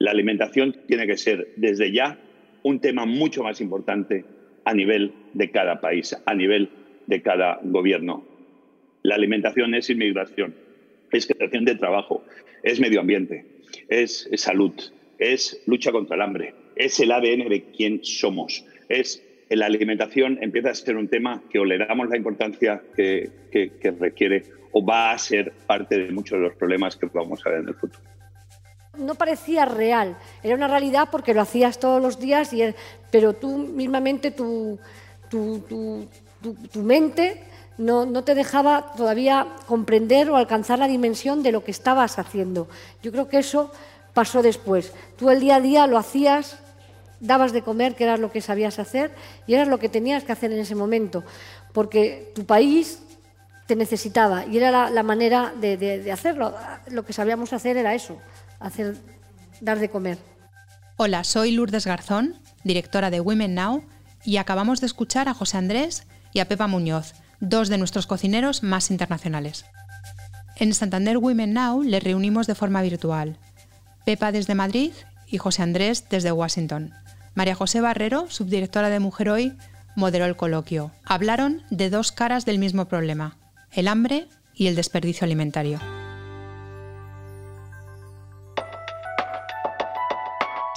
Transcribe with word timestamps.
La 0.00 0.12
alimentación 0.12 0.76
tiene 0.86 1.08
que 1.08 1.16
ser 1.16 1.48
desde 1.56 1.90
ya 1.90 2.18
un 2.62 2.80
tema 2.80 3.04
mucho 3.04 3.42
más 3.42 3.60
importante 3.60 4.24
a 4.64 4.72
nivel 4.72 5.12
de 5.34 5.50
cada 5.50 5.80
país, 5.80 6.16
a 6.24 6.34
nivel 6.34 6.70
de 7.08 7.20
cada 7.20 7.58
gobierno. 7.64 8.24
La 9.02 9.16
alimentación 9.16 9.74
es 9.74 9.90
inmigración, 9.90 10.54
es 11.10 11.26
creación 11.26 11.64
de 11.64 11.74
trabajo, 11.74 12.24
es 12.62 12.78
medio 12.78 13.00
ambiente, 13.00 13.44
es, 13.88 14.28
salud, 14.34 14.72
es 15.18 15.62
lucha 15.66 15.90
contra 15.90 16.14
el 16.14 16.22
hambre, 16.22 16.54
es 16.76 17.00
el 17.00 17.10
ADN 17.10 17.48
de 17.48 17.64
quién 17.76 18.04
somos, 18.04 18.64
es 18.88 19.24
la 19.48 19.66
alimentación 19.66 20.38
empieza 20.42 20.70
a 20.70 20.74
ser 20.74 20.96
un 20.96 21.08
tema 21.08 21.42
que 21.50 21.58
o 21.58 21.64
la 21.64 22.16
importancia 22.16 22.82
que, 22.94 23.30
que 23.50 23.90
requiere 23.98 24.42
o 24.72 24.84
va 24.84 25.10
a 25.10 25.18
ser 25.18 25.52
parte 25.66 25.98
de 25.98 26.12
muchos 26.12 26.38
de 26.38 26.44
los 26.44 26.54
problemas 26.54 26.96
que 26.96 27.06
vamos 27.06 27.44
a 27.46 27.50
ver 27.50 27.60
en 27.60 27.68
el 27.68 27.74
futuro 27.74 28.17
no 28.98 29.14
parecía 29.14 29.64
real, 29.64 30.16
era 30.42 30.54
una 30.54 30.68
realidad 30.68 31.08
porque 31.10 31.34
lo 31.34 31.40
hacías 31.40 31.78
todos 31.78 32.02
los 32.02 32.18
días, 32.18 32.52
y, 32.52 32.62
pero 33.10 33.32
tú 33.32 33.56
mismamente, 33.56 34.30
tu, 34.30 34.78
tu, 35.28 36.08
mente 36.74 37.42
no, 37.78 38.06
no, 38.06 38.24
te 38.24 38.34
dejaba 38.34 38.92
todavía 38.96 39.46
comprender 39.66 40.30
o 40.30 40.36
alcanzar 40.36 40.78
la 40.78 40.88
dimensión 40.88 41.42
de 41.42 41.52
lo 41.52 41.64
que 41.64 41.70
estabas 41.70 42.18
haciendo. 42.18 42.68
Yo 43.02 43.12
creo 43.12 43.28
que 43.28 43.38
eso 43.38 43.70
pasó 44.14 44.42
después. 44.42 44.92
Tú 45.16 45.30
el 45.30 45.40
día 45.40 45.56
a 45.56 45.60
día 45.60 45.86
lo 45.86 45.96
hacías, 45.96 46.58
dabas 47.20 47.52
de 47.52 47.62
comer, 47.62 47.94
que 47.94 48.04
era 48.04 48.16
lo 48.16 48.32
que 48.32 48.40
sabías 48.40 48.78
hacer, 48.78 49.12
y 49.46 49.54
era 49.54 49.64
lo 49.64 49.78
que 49.78 49.88
tenías 49.88 50.24
que 50.24 50.32
hacer 50.32 50.52
en 50.52 50.58
ese 50.58 50.74
momento, 50.74 51.24
porque 51.72 52.32
tu 52.34 52.44
país 52.44 53.00
te 53.66 53.76
necesitaba 53.76 54.46
y 54.46 54.56
era 54.56 54.90
la, 54.90 55.02
manera 55.02 55.52
de 55.54 56.10
hacerlo. 56.10 56.54
Lo 56.90 57.04
que 57.04 57.12
sabíamos 57.12 57.52
hacer 57.52 57.76
era 57.76 57.94
eso 57.94 58.18
hacer, 58.60 58.96
dar 59.60 59.78
de 59.78 59.88
comer. 59.88 60.18
Hola, 60.96 61.24
soy 61.24 61.52
Lourdes 61.52 61.86
Garzón, 61.86 62.34
directora 62.64 63.10
de 63.10 63.20
Women 63.20 63.54
Now, 63.54 63.84
y 64.24 64.36
acabamos 64.36 64.80
de 64.80 64.86
escuchar 64.86 65.28
a 65.28 65.34
José 65.34 65.58
Andrés 65.58 66.06
y 66.32 66.40
a 66.40 66.48
Pepa 66.48 66.66
Muñoz, 66.66 67.14
dos 67.40 67.68
de 67.68 67.78
nuestros 67.78 68.06
cocineros 68.06 68.62
más 68.62 68.90
internacionales. 68.90 69.64
En 70.56 70.74
Santander 70.74 71.18
Women 71.18 71.52
Now 71.52 71.82
les 71.82 72.02
reunimos 72.02 72.46
de 72.46 72.56
forma 72.56 72.82
virtual. 72.82 73.38
Pepa 74.04 74.32
desde 74.32 74.56
Madrid 74.56 74.92
y 75.28 75.38
José 75.38 75.62
Andrés 75.62 76.06
desde 76.10 76.32
Washington. 76.32 76.92
María 77.34 77.54
José 77.54 77.80
Barrero, 77.80 78.28
subdirectora 78.28 78.88
de 78.88 78.98
Mujer 78.98 79.30
Hoy, 79.30 79.56
moderó 79.94 80.24
el 80.24 80.36
coloquio. 80.36 80.90
Hablaron 81.04 81.62
de 81.70 81.90
dos 81.90 82.10
caras 82.10 82.44
del 82.44 82.58
mismo 82.58 82.86
problema, 82.86 83.36
el 83.70 83.86
hambre 83.86 84.26
y 84.54 84.66
el 84.66 84.74
desperdicio 84.74 85.24
alimentario. 85.24 85.78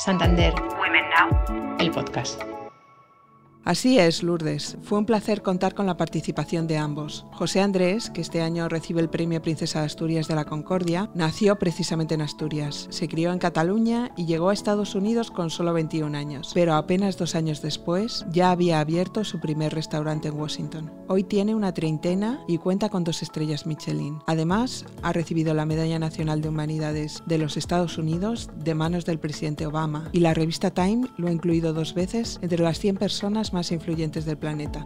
Santander. 0.01 0.51
Women 0.79 1.03
Now. 1.11 1.77
El 1.77 1.91
podcast. 1.91 2.41
Así 3.63 3.99
es, 3.99 4.23
Lourdes. 4.23 4.75
Fue 4.81 4.97
un 4.97 5.05
placer 5.05 5.43
contar 5.43 5.75
con 5.75 5.85
la 5.85 5.95
participación 5.95 6.65
de 6.65 6.77
ambos. 6.77 7.25
José 7.31 7.61
Andrés, 7.61 8.09
que 8.09 8.21
este 8.21 8.41
año 8.41 8.67
recibe 8.67 9.01
el 9.01 9.09
Premio 9.09 9.39
Princesa 9.39 9.81
de 9.81 9.85
Asturias 9.85 10.27
de 10.27 10.33
la 10.33 10.45
Concordia, 10.45 11.11
nació 11.13 11.59
precisamente 11.59 12.15
en 12.15 12.23
Asturias. 12.23 12.87
Se 12.89 13.07
crió 13.07 13.31
en 13.31 13.37
Cataluña 13.37 14.11
y 14.17 14.25
llegó 14.25 14.49
a 14.49 14.53
Estados 14.53 14.95
Unidos 14.95 15.29
con 15.29 15.51
solo 15.51 15.73
21 15.73 16.17
años, 16.17 16.51
pero 16.55 16.73
apenas 16.73 17.17
dos 17.17 17.35
años 17.35 17.61
después 17.61 18.25
ya 18.31 18.49
había 18.49 18.79
abierto 18.79 19.23
su 19.23 19.39
primer 19.39 19.75
restaurante 19.75 20.29
en 20.29 20.39
Washington. 20.39 20.91
Hoy 21.07 21.23
tiene 21.23 21.53
una 21.53 21.73
treintena 21.73 22.43
y 22.47 22.57
cuenta 22.57 22.89
con 22.89 23.03
dos 23.03 23.21
estrellas 23.21 23.67
Michelin. 23.67 24.19
Además, 24.25 24.85
ha 25.03 25.13
recibido 25.13 25.53
la 25.53 25.67
Medalla 25.67 25.99
Nacional 25.99 26.41
de 26.41 26.49
Humanidades 26.49 27.21
de 27.27 27.37
los 27.37 27.57
Estados 27.57 27.99
Unidos 27.99 28.49
de 28.55 28.73
manos 28.73 29.05
del 29.05 29.19
presidente 29.19 29.67
Obama 29.67 30.09
y 30.13 30.21
la 30.21 30.33
revista 30.33 30.71
Time 30.71 31.07
lo 31.17 31.27
ha 31.27 31.31
incluido 31.31 31.73
dos 31.73 31.93
veces 31.93 32.39
entre 32.41 32.63
las 32.63 32.79
100 32.79 32.97
personas 32.97 33.50
más 33.53 33.71
influyentes 33.71 34.25
del 34.25 34.37
planeta. 34.37 34.85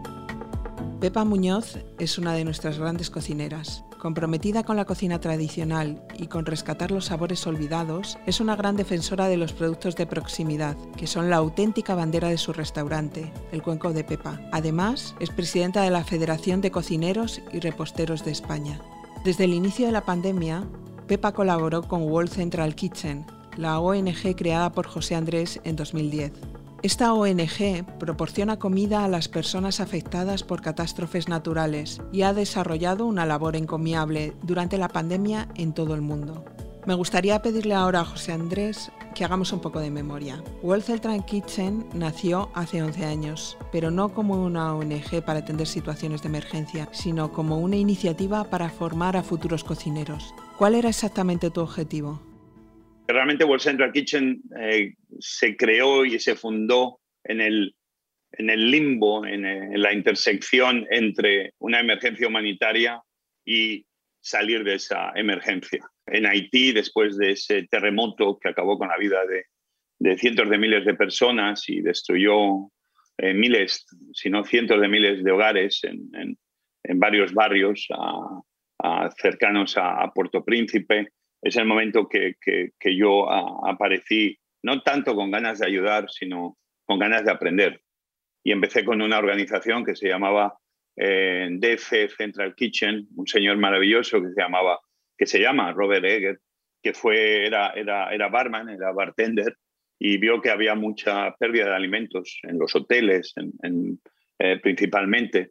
Pepa 1.00 1.24
Muñoz 1.24 1.78
es 1.98 2.16
una 2.16 2.32
de 2.32 2.44
nuestras 2.44 2.78
grandes 2.78 3.10
cocineras. 3.10 3.84
Comprometida 3.98 4.62
con 4.62 4.76
la 4.76 4.86
cocina 4.86 5.20
tradicional 5.20 6.02
y 6.16 6.26
con 6.26 6.46
rescatar 6.46 6.90
los 6.90 7.06
sabores 7.06 7.46
olvidados, 7.46 8.18
es 8.26 8.40
una 8.40 8.56
gran 8.56 8.76
defensora 8.76 9.28
de 9.28 9.36
los 9.36 9.52
productos 9.52 9.94
de 9.96 10.06
proximidad, 10.06 10.76
que 10.96 11.06
son 11.06 11.28
la 11.28 11.36
auténtica 11.36 11.94
bandera 11.94 12.28
de 12.28 12.38
su 12.38 12.52
restaurante, 12.52 13.30
el 13.52 13.62
Cuenco 13.62 13.92
de 13.92 14.04
Pepa. 14.04 14.40
Además, 14.52 15.14
es 15.20 15.30
presidenta 15.30 15.82
de 15.82 15.90
la 15.90 16.04
Federación 16.04 16.60
de 16.60 16.70
Cocineros 16.70 17.42
y 17.52 17.60
Reposteros 17.60 18.24
de 18.24 18.30
España. 18.30 18.80
Desde 19.24 19.44
el 19.44 19.54
inicio 19.54 19.86
de 19.86 19.92
la 19.92 20.04
pandemia, 20.04 20.66
Pepa 21.06 21.32
colaboró 21.32 21.82
con 21.82 22.02
World 22.02 22.30
Central 22.30 22.74
Kitchen, 22.74 23.26
la 23.56 23.80
ONG 23.80 24.34
creada 24.36 24.72
por 24.72 24.86
José 24.86 25.14
Andrés 25.14 25.60
en 25.64 25.76
2010. 25.76 26.32
Esta 26.82 27.14
ONG 27.14 27.86
proporciona 27.98 28.58
comida 28.58 29.04
a 29.04 29.08
las 29.08 29.28
personas 29.28 29.80
afectadas 29.80 30.44
por 30.44 30.60
catástrofes 30.60 31.26
naturales 31.28 32.02
y 32.12 32.22
ha 32.22 32.34
desarrollado 32.34 33.06
una 33.06 33.24
labor 33.24 33.56
encomiable 33.56 34.34
durante 34.42 34.76
la 34.76 34.88
pandemia 34.88 35.48
en 35.56 35.72
todo 35.72 35.94
el 35.94 36.02
mundo. 36.02 36.44
Me 36.86 36.94
gustaría 36.94 37.42
pedirle 37.42 37.74
ahora 37.74 38.00
a 38.00 38.04
José 38.04 38.32
Andrés 38.32 38.92
que 39.16 39.24
hagamos 39.24 39.52
un 39.52 39.60
poco 39.60 39.80
de 39.80 39.90
memoria. 39.90 40.44
World 40.62 40.84
Central 40.84 41.24
Kitchen 41.24 41.86
nació 41.94 42.50
hace 42.54 42.82
11 42.82 43.06
años, 43.06 43.58
pero 43.72 43.90
no 43.90 44.12
como 44.12 44.44
una 44.44 44.74
ONG 44.74 45.24
para 45.24 45.40
atender 45.40 45.66
situaciones 45.66 46.22
de 46.22 46.28
emergencia, 46.28 46.88
sino 46.92 47.32
como 47.32 47.58
una 47.58 47.76
iniciativa 47.76 48.44
para 48.44 48.68
formar 48.68 49.16
a 49.16 49.22
futuros 49.22 49.64
cocineros. 49.64 50.34
¿Cuál 50.58 50.74
era 50.74 50.90
exactamente 50.90 51.50
tu 51.50 51.62
objetivo? 51.62 52.20
Realmente 53.08 53.44
World 53.44 53.62
Central 53.62 53.92
Kitchen 53.92 54.42
eh, 54.60 54.94
se 55.20 55.56
creó 55.56 56.04
y 56.04 56.18
se 56.18 56.36
fundó 56.36 57.00
en 57.24 57.40
el, 57.40 57.74
en 58.32 58.50
el 58.50 58.70
limbo, 58.70 59.26
en, 59.26 59.80
la 59.80 59.92
intersección 59.92 60.86
entre 60.90 61.52
una 61.58 61.80
emergencia 61.80 62.28
humanitaria 62.28 63.02
y 63.44 63.86
salir 64.20 64.64
de 64.64 64.74
esa 64.74 65.12
emergencia. 65.14 65.80
En 66.06 66.26
Haití, 66.26 66.72
después 66.72 67.16
de 67.16 67.32
ese 67.32 67.66
terremoto 67.68 68.38
que 68.38 68.48
acabó 68.48 68.78
con 68.78 68.88
la 68.88 68.96
vida 68.96 69.18
de, 69.26 70.16
cientos 70.18 70.48
de 70.50 70.58
miles 70.58 70.84
de 70.84 70.94
personas 70.94 71.68
y 71.68 71.80
destruyó 71.80 72.70
eh, 73.18 73.32
miles, 73.34 73.86
si 74.12 74.30
no 74.30 74.44
cientos 74.44 74.80
de 74.80 74.88
miles 74.88 75.24
de 75.24 75.30
hogares 75.30 75.82
en, 75.84 76.36
varios 76.98 77.34
barrios 77.34 77.88
cercanos 79.16 79.74
a 79.76 80.08
Puerto 80.14 80.44
Príncipe, 80.44 81.08
es 81.42 81.56
el 81.56 81.66
momento 81.66 82.08
que, 82.08 82.36
yo 82.84 83.30
aparecí, 83.66 84.38
no 84.62 84.82
tanto 84.82 85.14
con 85.14 85.30
ganas 85.30 85.58
de 85.58 85.66
ayudar, 85.66 86.10
sino 86.10 86.56
con 86.84 86.98
ganas 86.98 87.24
de 87.24 87.32
aprender. 87.32 87.82
Y 88.44 88.52
empecé 88.52 88.84
con 88.84 89.02
una 89.02 89.18
organización 89.18 89.84
que 89.84 89.96
se 89.96 90.08
llamaba 90.08 90.56
eh, 90.96 91.48
DF 91.50 92.16
Central 92.16 92.54
Kitchen, 92.54 93.08
un 93.16 93.26
señor 93.26 93.58
maravilloso 93.58 94.20
que 94.22 94.30
se 94.34 94.40
llamaba, 94.40 94.78
que 95.16 95.26
se 95.26 95.40
llama 95.40 95.72
Robert 95.72 96.04
Egger, 96.04 96.40
que 96.82 96.94
fue, 96.94 97.46
era, 97.46 97.70
era, 97.70 98.14
era 98.14 98.28
barman, 98.28 98.68
era 98.68 98.92
bartender, 98.92 99.56
y 99.98 100.18
vio 100.18 100.40
que 100.40 100.50
había 100.50 100.74
mucha 100.74 101.34
pérdida 101.36 101.66
de 101.66 101.74
alimentos 101.74 102.38
en 102.42 102.58
los 102.58 102.74
hoteles, 102.74 103.34
eh, 104.38 104.60
principalmente. 104.60 105.50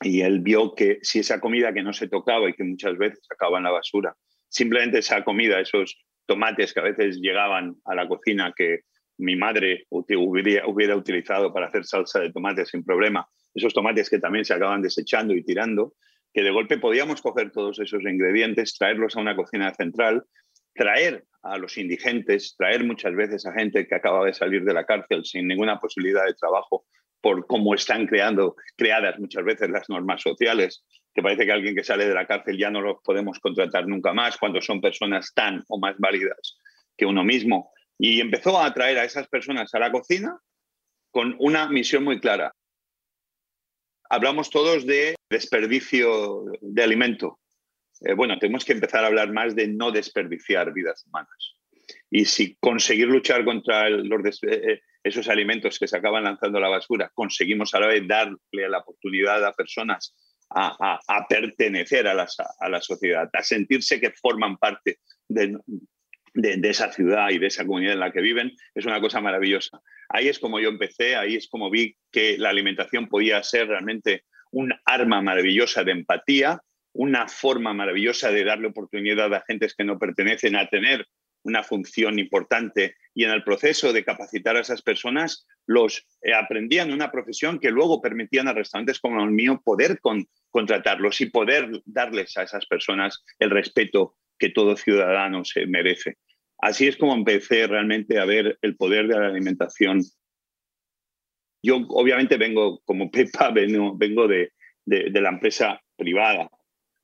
Y 0.00 0.22
él 0.22 0.40
vio 0.40 0.74
que 0.74 0.98
si 1.02 1.20
esa 1.20 1.40
comida 1.40 1.72
que 1.72 1.82
no 1.82 1.92
se 1.92 2.08
tocaba 2.08 2.48
y 2.48 2.54
que 2.54 2.64
muchas 2.64 2.96
veces 2.96 3.26
acaba 3.30 3.58
en 3.58 3.64
la 3.64 3.70
basura, 3.70 4.16
simplemente 4.48 4.98
esa 4.98 5.24
comida, 5.24 5.60
esos 5.60 6.03
tomates 6.26 6.72
que 6.72 6.80
a 6.80 6.84
veces 6.84 7.18
llegaban 7.20 7.76
a 7.84 7.94
la 7.94 8.08
cocina 8.08 8.52
que 8.56 8.80
mi 9.18 9.36
madre 9.36 9.86
hubiera, 9.90 10.66
hubiera 10.66 10.96
utilizado 10.96 11.52
para 11.52 11.66
hacer 11.66 11.84
salsa 11.84 12.20
de 12.20 12.32
tomate 12.32 12.66
sin 12.66 12.84
problema, 12.84 13.26
esos 13.54 13.72
tomates 13.72 14.10
que 14.10 14.18
también 14.18 14.44
se 14.44 14.54
acaban 14.54 14.82
desechando 14.82 15.34
y 15.34 15.44
tirando, 15.44 15.94
que 16.32 16.42
de 16.42 16.50
golpe 16.50 16.78
podíamos 16.78 17.22
coger 17.22 17.52
todos 17.52 17.78
esos 17.78 18.02
ingredientes, 18.02 18.74
traerlos 18.76 19.16
a 19.16 19.20
una 19.20 19.36
cocina 19.36 19.72
central, 19.72 20.24
traer 20.74 21.24
a 21.42 21.58
los 21.58 21.78
indigentes, 21.78 22.56
traer 22.56 22.84
muchas 22.84 23.14
veces 23.14 23.46
a 23.46 23.52
gente 23.52 23.86
que 23.86 23.94
acaba 23.94 24.24
de 24.26 24.34
salir 24.34 24.64
de 24.64 24.74
la 24.74 24.84
cárcel 24.84 25.24
sin 25.24 25.46
ninguna 25.46 25.78
posibilidad 25.78 26.24
de 26.26 26.34
trabajo 26.34 26.84
por 27.20 27.46
cómo 27.46 27.74
están 27.74 28.06
creando, 28.06 28.56
creadas 28.76 29.18
muchas 29.18 29.44
veces 29.44 29.70
las 29.70 29.88
normas 29.88 30.22
sociales, 30.22 30.84
que 31.14 31.22
parece 31.22 31.46
que 31.46 31.52
alguien 31.52 31.74
que 31.74 31.84
sale 31.84 32.06
de 32.06 32.14
la 32.14 32.26
cárcel 32.26 32.58
ya 32.58 32.70
no 32.70 32.80
lo 32.80 33.00
podemos 33.00 33.38
contratar 33.38 33.86
nunca 33.86 34.12
más 34.12 34.36
cuando 34.36 34.60
son 34.60 34.80
personas 34.80 35.32
tan 35.32 35.62
o 35.68 35.78
más 35.78 35.96
válidas 35.98 36.58
que 36.96 37.06
uno 37.06 37.22
mismo. 37.22 37.72
Y 37.96 38.20
empezó 38.20 38.58
a 38.58 38.66
atraer 38.66 38.98
a 38.98 39.04
esas 39.04 39.28
personas 39.28 39.72
a 39.74 39.78
la 39.78 39.92
cocina 39.92 40.36
con 41.12 41.36
una 41.38 41.68
misión 41.68 42.02
muy 42.02 42.20
clara. 42.20 42.52
Hablamos 44.10 44.50
todos 44.50 44.84
de 44.84 45.14
desperdicio 45.30 46.44
de 46.60 46.82
alimento. 46.82 47.38
Eh, 48.00 48.14
bueno, 48.14 48.38
tenemos 48.38 48.64
que 48.64 48.72
empezar 48.72 49.04
a 49.04 49.06
hablar 49.06 49.32
más 49.32 49.54
de 49.54 49.68
no 49.68 49.92
desperdiciar 49.92 50.72
vidas 50.72 51.04
humanas. 51.06 51.56
Y 52.10 52.24
si 52.24 52.56
conseguir 52.56 53.06
luchar 53.06 53.44
contra 53.44 53.88
los, 53.88 54.42
eh, 54.42 54.72
eh, 54.72 54.80
esos 55.04 55.28
alimentos 55.28 55.78
que 55.78 55.86
se 55.86 55.96
acaban 55.96 56.24
lanzando 56.24 56.58
a 56.58 56.62
la 56.62 56.68
basura, 56.68 57.10
conseguimos 57.14 57.72
a 57.74 57.80
la 57.80 57.86
vez 57.86 58.06
darle 58.06 58.68
la 58.68 58.78
oportunidad 58.78 59.44
a 59.44 59.52
personas 59.52 60.14
a, 60.54 61.26
pertenecer 61.28 62.06
a 62.06 62.14
la, 62.14 62.80
sociedad, 62.80 63.28
a 63.32 63.42
sentirse 63.42 64.00
que 64.00 64.12
forman 64.12 64.56
parte 64.56 64.98
de, 65.28 65.56
de, 66.34 66.68
esa 66.68 66.92
ciudad 66.92 67.30
y 67.30 67.38
de 67.38 67.48
esa 67.48 67.64
comunidad 67.64 67.94
en 67.94 68.00
la 68.00 68.12
que 68.12 68.20
viven, 68.20 68.52
es 68.74 68.86
una 68.86 69.00
cosa 69.00 69.20
maravillosa. 69.20 69.80
Ahí 70.08 70.28
es 70.28 70.38
como 70.38 70.60
yo 70.60 70.68
empecé, 70.68 71.16
ahí 71.16 71.36
es 71.36 71.48
como 71.48 71.70
vi 71.70 71.96
que 72.12 72.38
la 72.38 72.50
alimentación 72.50 73.08
podía 73.08 73.42
ser 73.42 73.68
realmente 73.68 74.24
un 74.50 74.72
arma 74.84 75.20
maravillosa 75.20 75.82
de 75.82 75.92
empatía, 75.92 76.60
una 76.92 77.26
forma 77.26 77.74
maravillosa 77.74 78.30
de 78.30 78.44
darle 78.44 78.68
oportunidad 78.68 79.34
a 79.34 79.44
gentes 79.46 79.74
que 79.74 79.84
no 79.84 79.98
pertenecen 79.98 80.56
a 80.56 80.68
tener 80.68 81.06
una 81.42 81.62
función 81.62 82.18
importante 82.18 82.94
y 83.14 83.24
en 83.24 83.30
el 83.30 83.44
proceso 83.44 83.92
de 83.92 84.04
capacitar 84.04 84.56
a 84.56 84.60
esas 84.60 84.82
personas 84.82 85.46
los 85.66 86.06
eh, 86.22 86.34
aprendían 86.34 86.92
una 86.92 87.10
profesión 87.10 87.60
que 87.60 87.70
luego 87.70 88.02
permitían 88.02 88.48
a 88.48 88.52
restaurantes 88.52 88.98
como 88.98 89.22
el 89.22 89.30
mío 89.30 89.62
poder 89.64 90.00
contratarlos 90.50 91.20
y 91.20 91.26
poder 91.26 91.70
darles 91.86 92.36
a 92.36 92.42
esas 92.42 92.66
personas 92.66 93.24
el 93.38 93.50
respeto 93.50 94.16
que 94.38 94.50
todo 94.50 94.76
ciudadano 94.76 95.44
se 95.44 95.66
merece. 95.66 96.18
Así 96.58 96.88
es 96.88 96.96
como 96.96 97.14
empecé 97.14 97.66
realmente 97.66 98.18
a 98.18 98.24
ver 98.24 98.58
el 98.62 98.76
poder 98.76 99.06
de 99.06 99.18
la 99.18 99.26
alimentación. 99.28 100.00
Yo 101.62 101.76
obviamente 101.88 102.36
vengo, 102.36 102.80
como 102.84 103.10
Pepa, 103.10 103.50
vengo, 103.50 103.96
vengo 103.96 104.26
de, 104.26 104.52
de, 104.84 105.20
la 105.20 105.30
empresa 105.30 105.80
privada 105.96 106.50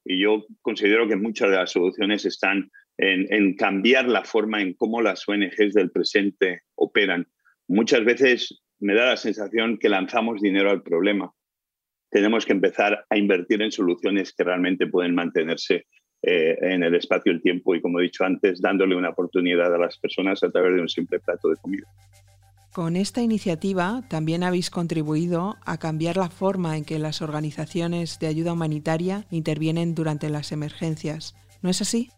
y 0.05 0.21
yo 0.21 0.45
considero 0.61 1.09
que 1.09 1.17
muchas 1.17 1.51
de 1.51 1.57
las 1.57 1.71
soluciones 1.71 2.25
están 2.25 2.71
en, 3.00 3.55
cambiar 3.56 4.08
la 4.08 4.25
forma 4.25 4.61
en 4.61 4.75
cómo 4.75 5.00
las 5.00 5.26
ONGs 5.29 5.73
del 5.75 5.91
presente 5.91 6.62
operan. 6.75 7.26
Muchas 7.67 8.05
veces 8.05 8.62
me 8.79 8.94
da 8.94 9.06
la 9.06 9.17
sensación 9.17 9.79
que 9.79 9.88
lanzamos 9.88 10.41
dinero 10.41 10.70
al 10.70 10.82
problema. 10.82 11.32
Tenemos 12.11 12.44
que 12.44 12.52
empezar 12.52 13.05
a 13.08 13.17
invertir 13.17 13.62
en 13.62 13.73
soluciones 13.73 14.35
que 14.35 14.44
realmente 14.44 14.87
pueden 14.87 15.14
mantenerse 15.14 15.87
eh, 16.23 16.56
en 16.61 16.82
el 16.82 16.94
espacio 16.94 17.32
y 17.32 17.37
el 17.37 17.43
tiempo 17.43 17.75
y, 17.75 17.81
como 17.81 18.00
he 18.00 18.05
dicho 18.05 18.25
antes, 18.25 18.61
dándole 18.61 18.97
una 18.97 19.11
oportunidad 19.11 19.75
a 19.75 19.79
las 19.79 19.97
personas 19.99 20.43
a 20.43 20.50
través 20.50 20.75
de 20.75 20.81
un 20.82 20.88
simple 20.88 21.20
plato 21.20 21.49
de 21.49 21.56
comida. 21.56 21.87
Con 22.73 22.97
esta 22.97 23.23
iniciativa 23.23 24.02
también 24.08 24.44
habéis 24.44 24.70
contribuido 24.70 25.56
a 25.64 25.79
cambiar 25.79 26.17
la 26.17 26.31
forma 26.31 26.76
en 26.76 26.85
que 26.85 26.99
las 26.99 27.23
organizaciones 27.23 28.19
de 28.19 28.26
ayuda 28.29 28.52
humanitaria 28.52 29.25
intervienen 29.31 29.94
durante 29.94 30.29
las 30.29 30.52
emergencias. 30.52 31.35
¿No 31.62 31.70
es 31.70 31.81
así? 31.81 32.11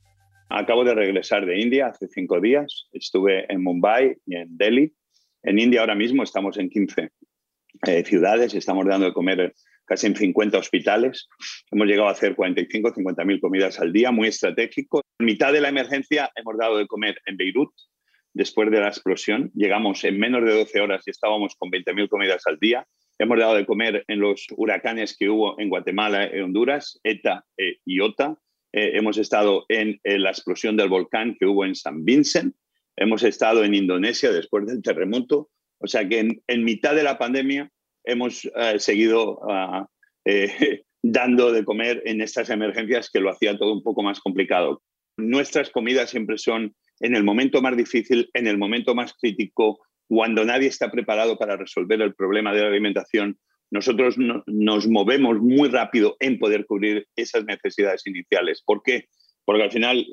Acabo 0.55 0.85
de 0.85 0.95
regresar 0.95 1.47
de 1.47 1.59
India 1.59 1.87
hace 1.87 2.09
cinco 2.09 2.39
días. 2.39 2.87
Estuve 2.93 3.51
en 3.51 3.63
Mumbai 3.63 4.19
y 4.27 4.37
en 4.37 4.55
Delhi. 4.59 4.93
En 5.43 5.59
India 5.59 5.81
ahora 5.81 5.95
mismo 5.95 6.23
estamos 6.23 6.59
en 6.59 6.69
15 6.69 7.11
eh, 7.87 8.05
ciudades 8.05 8.53
estamos 8.55 8.87
dando 8.87 9.07
de 9.07 9.15
comer 9.15 9.55
casi 9.87 10.09
en 10.09 10.15
50 10.15 10.59
hospitales. 10.59 11.27
Hemos 11.71 11.87
llegado 11.87 12.09
a 12.09 12.13
hacer 12.13 12.35
45, 12.35 12.93
50 12.95 13.25
mil 13.25 13.41
comidas 13.41 13.81
al 13.81 13.95
día, 13.95 14.13
muy 14.13 14.29
estratégico. 14.29 15.01
En 15.19 15.25
mitad 15.25 15.55
de 15.55 15.63
la 15.63 15.71
emergencia 15.71 16.31
hemos 16.37 16.59
dado 16.59 16.77
de 16.77 16.87
comer 16.87 17.17
en 17.25 17.39
Beirut, 17.39 17.73
después 18.35 18.71
de 18.71 18.81
la 18.81 18.89
explosión. 18.89 19.51
Llegamos 19.55 20.05
en 20.05 20.19
menos 20.19 20.45
de 20.45 20.53
12 20.53 20.81
horas 20.81 21.03
y 21.07 21.11
estábamos 21.13 21.57
con 21.57 21.71
20.000 21.71 22.11
comidas 22.11 22.43
al 22.47 22.59
día. 22.59 22.87
Hemos 23.19 23.39
dado 23.39 23.55
de 23.55 23.65
comer 23.65 24.05
en 24.07 24.21
los 24.21 24.47
huracanes 24.55 25.17
que 25.17 25.31
hubo 25.31 25.59
en 25.59 25.71
Guatemala 25.71 26.31
y 26.31 26.41
Honduras, 26.41 27.01
ETA 27.05 27.47
e 27.57 27.79
IOTA. 27.87 28.37
Eh, 28.73 28.93
hemos 28.97 29.19
estado 29.19 29.65
en, 29.69 30.01
la 30.05 30.31
explosión 30.31 30.77
del 30.77 30.89
volcán 30.89 31.37
que 31.39 31.47
hubo 31.47 31.65
en 31.65 31.75
San 31.75 32.05
Vincent. 32.05 32.55
Hemos 32.97 33.23
estado 33.23 33.65
en 33.65 33.75
Indonesia 33.75 34.33
después 34.33 34.67
del 34.67 34.83
terremoto. 34.83 35.51
O 35.79 35.87
sea 35.87 36.09
que 36.09 36.41
en, 36.47 36.65
mitad 36.65 36.95
de 36.95 37.03
la 37.03 37.19
pandemia 37.19 37.71
hemos 38.05 38.45
eh, 38.45 38.79
seguido 38.79 39.41
ah, 39.49 39.89
eh, 40.25 40.85
dando 41.03 41.53
de 41.53 41.65
comer 41.65 42.03
en 42.07 42.21
estas 42.21 42.51
emergencias 42.51 43.11
que 43.11 43.21
lo 43.21 43.31
hacía 43.31 43.59
todo 43.59 43.73
un 43.73 43.83
poco 43.83 44.03
más 44.03 44.21
complicado. 44.21 44.83
Nuestras 45.17 45.71
comidas 45.71 46.11
siempre 46.11 46.39
son 46.39 46.75
en 47.01 47.17
el 47.17 47.25
momento 47.25 47.61
más 47.61 47.77
difícil, 47.77 48.31
en 48.33 48.47
el 48.47 48.57
momento 48.57 48.95
más 48.95 49.13
crítico, 49.15 49.81
cuando 50.09 50.45
nadie 50.45 50.69
está 50.69 50.91
preparado 50.91 51.37
para 51.37 51.57
resolver 51.57 52.01
el 52.01 52.15
problema 52.15 52.55
de 52.55 52.61
la 52.61 52.69
alimentación. 52.69 53.39
Nosotros 53.73 54.17
nos 54.19 54.87
movemos 54.87 55.39
muy 55.39 55.71
rápido 55.71 56.15
en 56.21 56.39
poder 56.39 56.67
cubrir 56.67 57.07
esas 57.17 57.47
necesidades 57.47 58.07
iniciales. 58.07 58.63
¿Por 58.63 58.83
qué? 58.83 59.07
Porque 59.47 59.63
al 59.63 59.73
final 59.73 60.07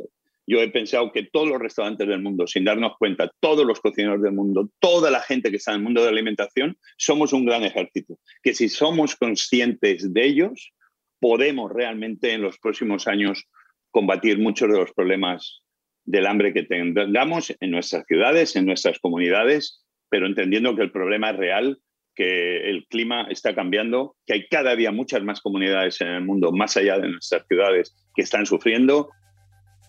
yo 0.47 0.61
he 0.61 0.69
pensado 0.69 1.11
que 1.11 1.23
todos 1.23 1.49
los 1.49 1.59
restaurantes 1.59 2.07
del 2.07 2.21
mundo, 2.21 2.47
sin 2.47 2.63
darnos 2.63 2.93
cuenta, 2.97 3.29
todos 3.41 3.65
los 3.65 3.81
cocineros 3.81 4.21
del 4.21 4.31
mundo, 4.31 4.69
toda 4.79 5.11
la 5.11 5.19
gente 5.19 5.51
que 5.51 5.57
está 5.57 5.71
en 5.71 5.79
el 5.79 5.83
mundo 5.83 5.99
de 5.99 6.05
la 6.05 6.13
alimentación, 6.13 6.77
somos 6.97 7.33
un 7.33 7.45
gran 7.45 7.65
ejército. 7.65 8.17
Que 8.41 8.53
si 8.53 8.69
somos 8.69 9.17
conscientes 9.17 10.13
de 10.13 10.25
ellos, 10.25 10.71
podemos 11.19 11.69
realmente 11.69 12.31
en 12.31 12.41
los 12.41 12.57
próximos 12.59 13.07
años 13.07 13.43
combatir 13.91 14.39
muchos 14.39 14.71
de 14.71 14.77
los 14.77 14.93
problemas 14.93 15.63
del 16.05 16.27
hambre 16.27 16.53
que 16.53 16.63
tengamos 16.63 17.53
en 17.59 17.71
nuestras 17.71 18.05
ciudades, 18.07 18.55
en 18.55 18.65
nuestras 18.65 18.99
comunidades, 18.99 19.83
pero 20.07 20.27
entendiendo 20.27 20.77
que 20.77 20.83
el 20.83 20.93
problema 20.93 21.31
es 21.31 21.35
real, 21.35 21.79
que 22.15 22.69
el 22.69 22.85
clima 22.87 23.27
está 23.29 23.55
cambiando, 23.55 24.15
que 24.25 24.33
hay 24.33 24.47
cada 24.47 24.75
día 24.75 24.91
muchas 24.91 25.23
más 25.23 25.41
comunidades 25.41 26.01
en 26.01 26.07
el 26.07 26.25
mundo, 26.25 26.51
más 26.51 26.75
allá 26.77 26.99
de 26.99 27.09
nuestras 27.09 27.45
ciudades, 27.47 27.95
que 28.15 28.23
están 28.23 28.45
sufriendo 28.45 29.09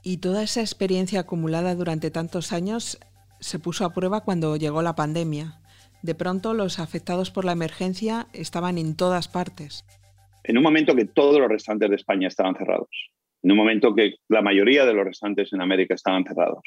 y 0.02 0.19
toda 0.19 0.43
esa 0.43 0.61
experiencia 0.61 1.20
acumulada 1.20 1.75
durante 1.75 2.11
tantos 2.11 2.52
años 2.52 2.99
se 3.40 3.58
puso 3.58 3.84
a 3.84 3.93
prueba 3.93 4.22
cuando 4.22 4.56
llegó 4.56 4.82
la 4.82 4.94
pandemia. 4.94 5.61
De 6.02 6.14
pronto 6.14 6.55
los 6.55 6.78
afectados 6.78 7.31
por 7.31 7.44
la 7.44 7.52
emergencia 7.52 8.26
estaban 8.32 8.78
en 8.78 8.96
todas 8.96 9.28
partes. 9.28 9.84
En 10.44 10.56
un 10.56 10.62
momento 10.62 10.96
que 10.96 11.05
todos 11.05 11.38
los 11.38 11.49
restaurantes 11.49 11.90
de 11.90 11.96
España 11.96 12.28
estaban 12.28 12.55
cerrados, 12.55 12.88
en 13.43 13.50
un 13.50 13.58
momento 13.58 13.94
que 13.94 14.14
la 14.28 14.40
mayoría 14.40 14.87
de 14.87 14.94
los 14.94 15.05
restaurantes 15.05 15.52
en 15.52 15.61
América 15.61 15.94
estaban 15.94 16.25
cerrados, 16.25 16.62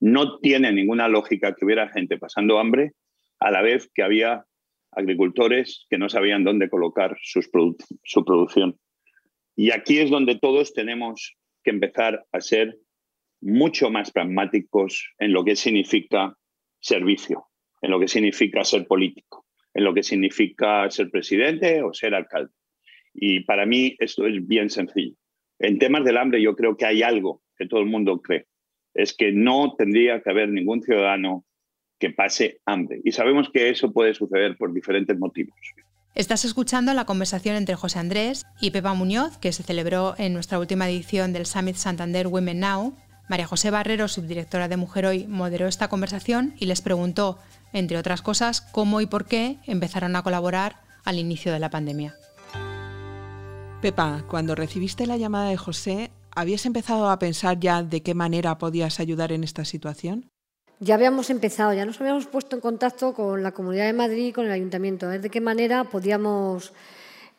no 0.00 0.38
tiene 0.38 0.72
ninguna 0.72 1.08
lógica 1.08 1.54
que 1.54 1.64
hubiera 1.64 1.88
gente 1.88 2.18
pasando 2.18 2.58
hambre 2.58 2.92
a 3.38 3.50
la 3.50 3.62
vez 3.62 3.90
que 3.94 4.02
había 4.02 4.44
agricultores 4.92 5.86
que 5.88 5.98
no 5.98 6.08
sabían 6.08 6.44
dónde 6.44 6.68
colocar 6.68 7.16
su 7.22 8.24
producción. 8.24 8.78
Y 9.56 9.72
aquí 9.72 9.98
es 9.98 10.10
donde 10.10 10.38
todos 10.38 10.72
tenemos 10.72 11.36
que 11.62 11.70
empezar 11.70 12.24
a 12.32 12.40
ser 12.40 12.78
mucho 13.40 13.90
más 13.90 14.10
pragmáticos 14.10 15.12
en 15.18 15.32
lo 15.32 15.44
que 15.44 15.56
significa 15.56 16.36
servicio, 16.80 17.46
en 17.82 17.90
lo 17.90 18.00
que 18.00 18.08
significa 18.08 18.64
ser 18.64 18.86
político, 18.86 19.46
en 19.74 19.84
lo 19.84 19.94
que 19.94 20.02
significa 20.02 20.90
ser 20.90 21.10
presidente 21.10 21.82
o 21.82 21.92
ser 21.92 22.14
alcalde. 22.14 22.52
Y 23.14 23.40
para 23.40 23.66
mí 23.66 23.96
esto 23.98 24.26
es 24.26 24.46
bien 24.46 24.70
sencillo. 24.70 25.16
En 25.58 25.78
temas 25.78 26.04
del 26.04 26.16
hambre 26.16 26.42
yo 26.42 26.54
creo 26.54 26.76
que 26.76 26.86
hay 26.86 27.02
algo 27.02 27.42
que 27.56 27.66
todo 27.66 27.80
el 27.80 27.86
mundo 27.86 28.20
cree, 28.20 28.46
es 28.94 29.14
que 29.14 29.32
no 29.32 29.74
tendría 29.76 30.22
que 30.22 30.30
haber 30.30 30.48
ningún 30.48 30.82
ciudadano 30.82 31.44
que 32.00 32.10
pase 32.10 32.60
hambre. 32.66 33.00
Y 33.04 33.12
sabemos 33.12 33.48
que 33.52 33.68
eso 33.68 33.92
puede 33.92 34.14
suceder 34.14 34.56
por 34.56 34.72
diferentes 34.72 35.16
motivos. 35.16 35.54
Estás 36.16 36.44
escuchando 36.44 36.92
la 36.92 37.04
conversación 37.04 37.54
entre 37.54 37.76
José 37.76 38.00
Andrés 38.00 38.44
y 38.60 38.72
Pepa 38.72 38.94
Muñoz, 38.94 39.38
que 39.38 39.52
se 39.52 39.62
celebró 39.62 40.16
en 40.18 40.32
nuestra 40.32 40.58
última 40.58 40.88
edición 40.88 41.32
del 41.32 41.46
Summit 41.46 41.76
Santander 41.76 42.26
Women 42.26 42.58
Now. 42.58 42.96
María 43.28 43.46
José 43.46 43.70
Barrero, 43.70 44.08
subdirectora 44.08 44.66
de 44.66 44.76
Mujer 44.76 45.06
Hoy, 45.06 45.28
moderó 45.28 45.68
esta 45.68 45.86
conversación 45.86 46.54
y 46.58 46.66
les 46.66 46.80
preguntó, 46.82 47.38
entre 47.72 47.96
otras 47.96 48.22
cosas, 48.22 48.60
cómo 48.60 49.00
y 49.00 49.06
por 49.06 49.26
qué 49.26 49.58
empezaron 49.68 50.16
a 50.16 50.22
colaborar 50.22 50.80
al 51.04 51.18
inicio 51.18 51.52
de 51.52 51.60
la 51.60 51.70
pandemia. 51.70 52.16
Pepa, 53.80 54.24
cuando 54.28 54.56
recibiste 54.56 55.06
la 55.06 55.16
llamada 55.16 55.50
de 55.50 55.56
José, 55.56 56.10
¿habías 56.34 56.66
empezado 56.66 57.08
a 57.08 57.18
pensar 57.20 57.60
ya 57.60 57.84
de 57.84 58.02
qué 58.02 58.14
manera 58.14 58.58
podías 58.58 58.98
ayudar 58.98 59.30
en 59.30 59.44
esta 59.44 59.64
situación? 59.64 60.29
Ya 60.80 60.94
habíamos 60.94 61.28
empezado, 61.28 61.74
ya 61.74 61.84
nos 61.84 62.00
habíamos 62.00 62.26
puesto 62.26 62.56
en 62.56 62.62
contacto 62.62 63.12
con 63.12 63.42
la 63.42 63.52
Comunidad 63.52 63.84
de 63.84 63.92
Madrid 63.92 64.34
con 64.34 64.46
el 64.46 64.52
Ayuntamiento, 64.52 65.06
a 65.06 65.10
ver 65.10 65.20
de 65.20 65.28
qué 65.28 65.40
manera 65.40 65.84
podíamos 65.84 66.72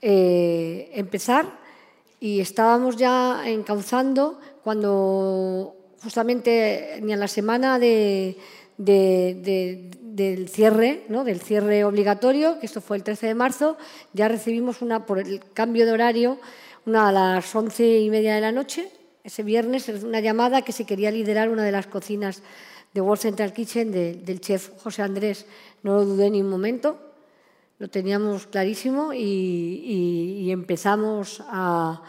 eh, 0.02 0.92
empezar. 0.94 1.60
Y 2.20 2.40
estábamos 2.40 2.98
ya 2.98 3.42
encauzando 3.48 4.40
cuando 4.64 5.76
justamente 6.04 7.00
ni 7.02 7.14
a 7.14 7.18
la 7.18 7.28
semana 7.28 7.80
del 7.80 8.36
cierre, 8.78 11.06
del 11.08 11.42
cierre 11.42 11.84
obligatorio, 11.84 12.60
que 12.60 12.68
esto 12.68 12.80
fue 12.80 12.98
el 12.98 13.04
13 13.04 13.26
de 13.26 13.34
marzo, 13.34 13.76
ya 14.14 14.28
recibimos 14.28 14.84
una, 14.84 15.08
por 15.08 15.18
el 15.18 15.42
cambio 15.54 15.88
de 15.88 15.94
horario, 15.94 16.38
una 16.86 17.10
a 17.10 17.12
las 17.12 17.56
once 17.56 18.00
y 18.00 18.12
media 18.12 18.36
de 18.36 18.42
la 18.42 18.52
noche, 18.52 18.92
ese 19.24 19.42
viernes, 19.42 19.90
una 19.90 20.20
llamada 20.20 20.62
que 20.62 20.74
se 20.74 20.86
quería 20.86 21.10
liderar 21.10 21.50
una 21.50 21.64
de 21.64 21.72
las 21.72 21.88
cocinas 21.88 22.44
de 22.94 23.02
World 23.02 23.22
Central 23.22 23.54
Kitchen 23.54 23.92
del 23.92 24.42
chef 24.42 24.72
José 24.82 25.02
Andrés. 25.02 25.46
No 25.84 25.96
lo 25.96 26.06
dudé 26.06 26.30
ni 26.30 26.42
un 26.42 26.50
momento, 26.50 26.98
lo 27.80 27.90
teníamos 27.90 28.48
clarísimo 28.48 29.14
y, 29.14 30.52
empezamos, 30.52 31.42
a, 31.48 32.02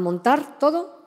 montar 0.00 0.58
todo 0.58 0.98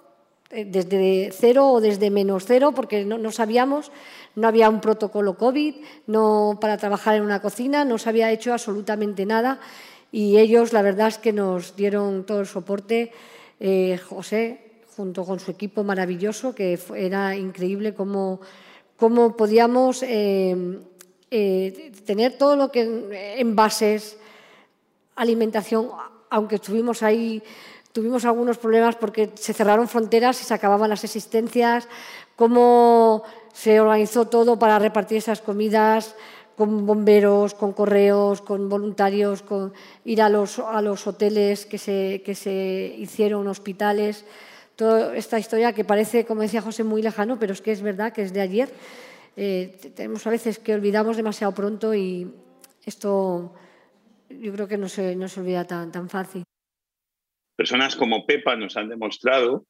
eh, 0.52 0.66
desde 0.66 1.32
cero 1.32 1.70
o 1.70 1.82
desde 1.82 2.12
menos 2.12 2.46
cero, 2.46 2.74
porque 2.76 3.06
no, 3.06 3.32
sabíamos, 3.32 3.92
no 4.36 4.48
había 4.48 4.70
un 4.70 4.82
protocolo 4.82 5.38
COVID 5.38 5.76
no, 6.08 6.58
para 6.62 6.78
trabajar 6.78 7.16
en 7.16 7.24
una 7.24 7.42
cocina, 7.42 7.86
no 7.86 7.98
se 7.98 8.10
había 8.10 8.32
hecho 8.32 8.54
absolutamente 8.54 9.26
nada 9.26 9.60
y 10.12 10.38
ellos 10.38 10.74
la 10.74 10.84
verdad 10.84 11.08
es 11.08 11.18
que 11.18 11.34
nos 11.34 11.76
dieron 11.76 12.24
todo 12.24 12.42
el 12.42 12.46
soporte. 12.46 13.12
Eh, 13.60 13.98
José, 13.98 14.63
junto 14.96 15.26
con 15.26 15.40
su 15.40 15.52
equipo 15.52 15.84
maravilloso, 15.84 16.54
que 16.54 16.80
era 16.96 17.36
increíble 17.36 17.94
cómo, 17.94 18.42
cómo 18.98 19.36
podíamos 19.36 20.04
eh, 20.04 20.80
eh, 21.32 21.92
tener 22.06 22.38
todo 22.38 22.56
lo 22.56 22.72
que 22.72 22.82
envases, 23.38 24.18
alimentación, 25.16 25.90
aunque 26.30 26.56
estuvimos 26.56 27.04
ahí, 27.04 27.42
tuvimos 27.92 28.26
algunos 28.26 28.58
problemas 28.58 28.96
porque 28.96 29.32
se 29.36 29.54
cerraron 29.54 29.88
fronteras 29.88 30.42
y 30.42 30.46
se 30.46 30.54
acababan 30.54 30.90
las 30.90 31.04
existencias, 31.04 31.88
cómo 32.36 33.24
se 33.54 33.80
organizó 33.80 34.28
todo 34.28 34.58
para 34.58 34.80
repartir 34.80 35.18
esas 35.18 35.42
comidas 35.42 36.16
con 36.58 36.86
bomberos, 36.86 37.54
con 37.54 37.74
correos, 37.74 38.42
con 38.42 38.70
voluntarios, 38.70 39.42
con 39.42 39.74
ir 40.06 40.22
a 40.22 40.30
los, 40.30 40.60
a 40.60 40.82
los 40.82 41.08
hoteles 41.08 41.66
que 41.66 41.78
se, 41.78 42.22
que 42.24 42.36
se 42.36 42.96
hicieron, 42.98 43.48
hospitales. 43.48 44.26
Toda 44.76 45.16
esta 45.16 45.38
historia 45.40 45.74
que 45.74 45.84
parece, 45.84 46.26
como 46.26 46.42
decía 46.42 46.62
José, 46.62 46.84
muy 46.84 47.02
lejano, 47.02 47.38
pero 47.40 47.54
es 47.54 47.62
que 47.62 47.72
es 47.72 47.82
verdad 47.82 48.12
que 48.12 48.24
es 48.24 48.34
de 48.34 48.42
ayer. 48.42 48.70
Eh, 49.36 49.78
tenemos 49.96 50.26
a 50.26 50.30
veces 50.30 50.60
que 50.60 50.74
olvidamos 50.74 51.18
demasiado 51.18 51.54
pronto 51.54 51.94
y 51.94 52.32
esto 52.86 53.54
yo 54.30 54.54
creo 54.54 54.68
que 54.68 54.78
no 54.78 54.88
se, 54.88 55.16
no 55.16 55.28
se 55.28 55.42
olvida 55.42 55.66
tan, 55.66 55.92
tan 55.92 56.10
fácil. 56.10 56.44
Personas 57.56 57.96
como 57.96 58.26
Pepa 58.26 58.56
nos 58.56 58.78
han 58.78 58.90
demostrado 58.90 59.66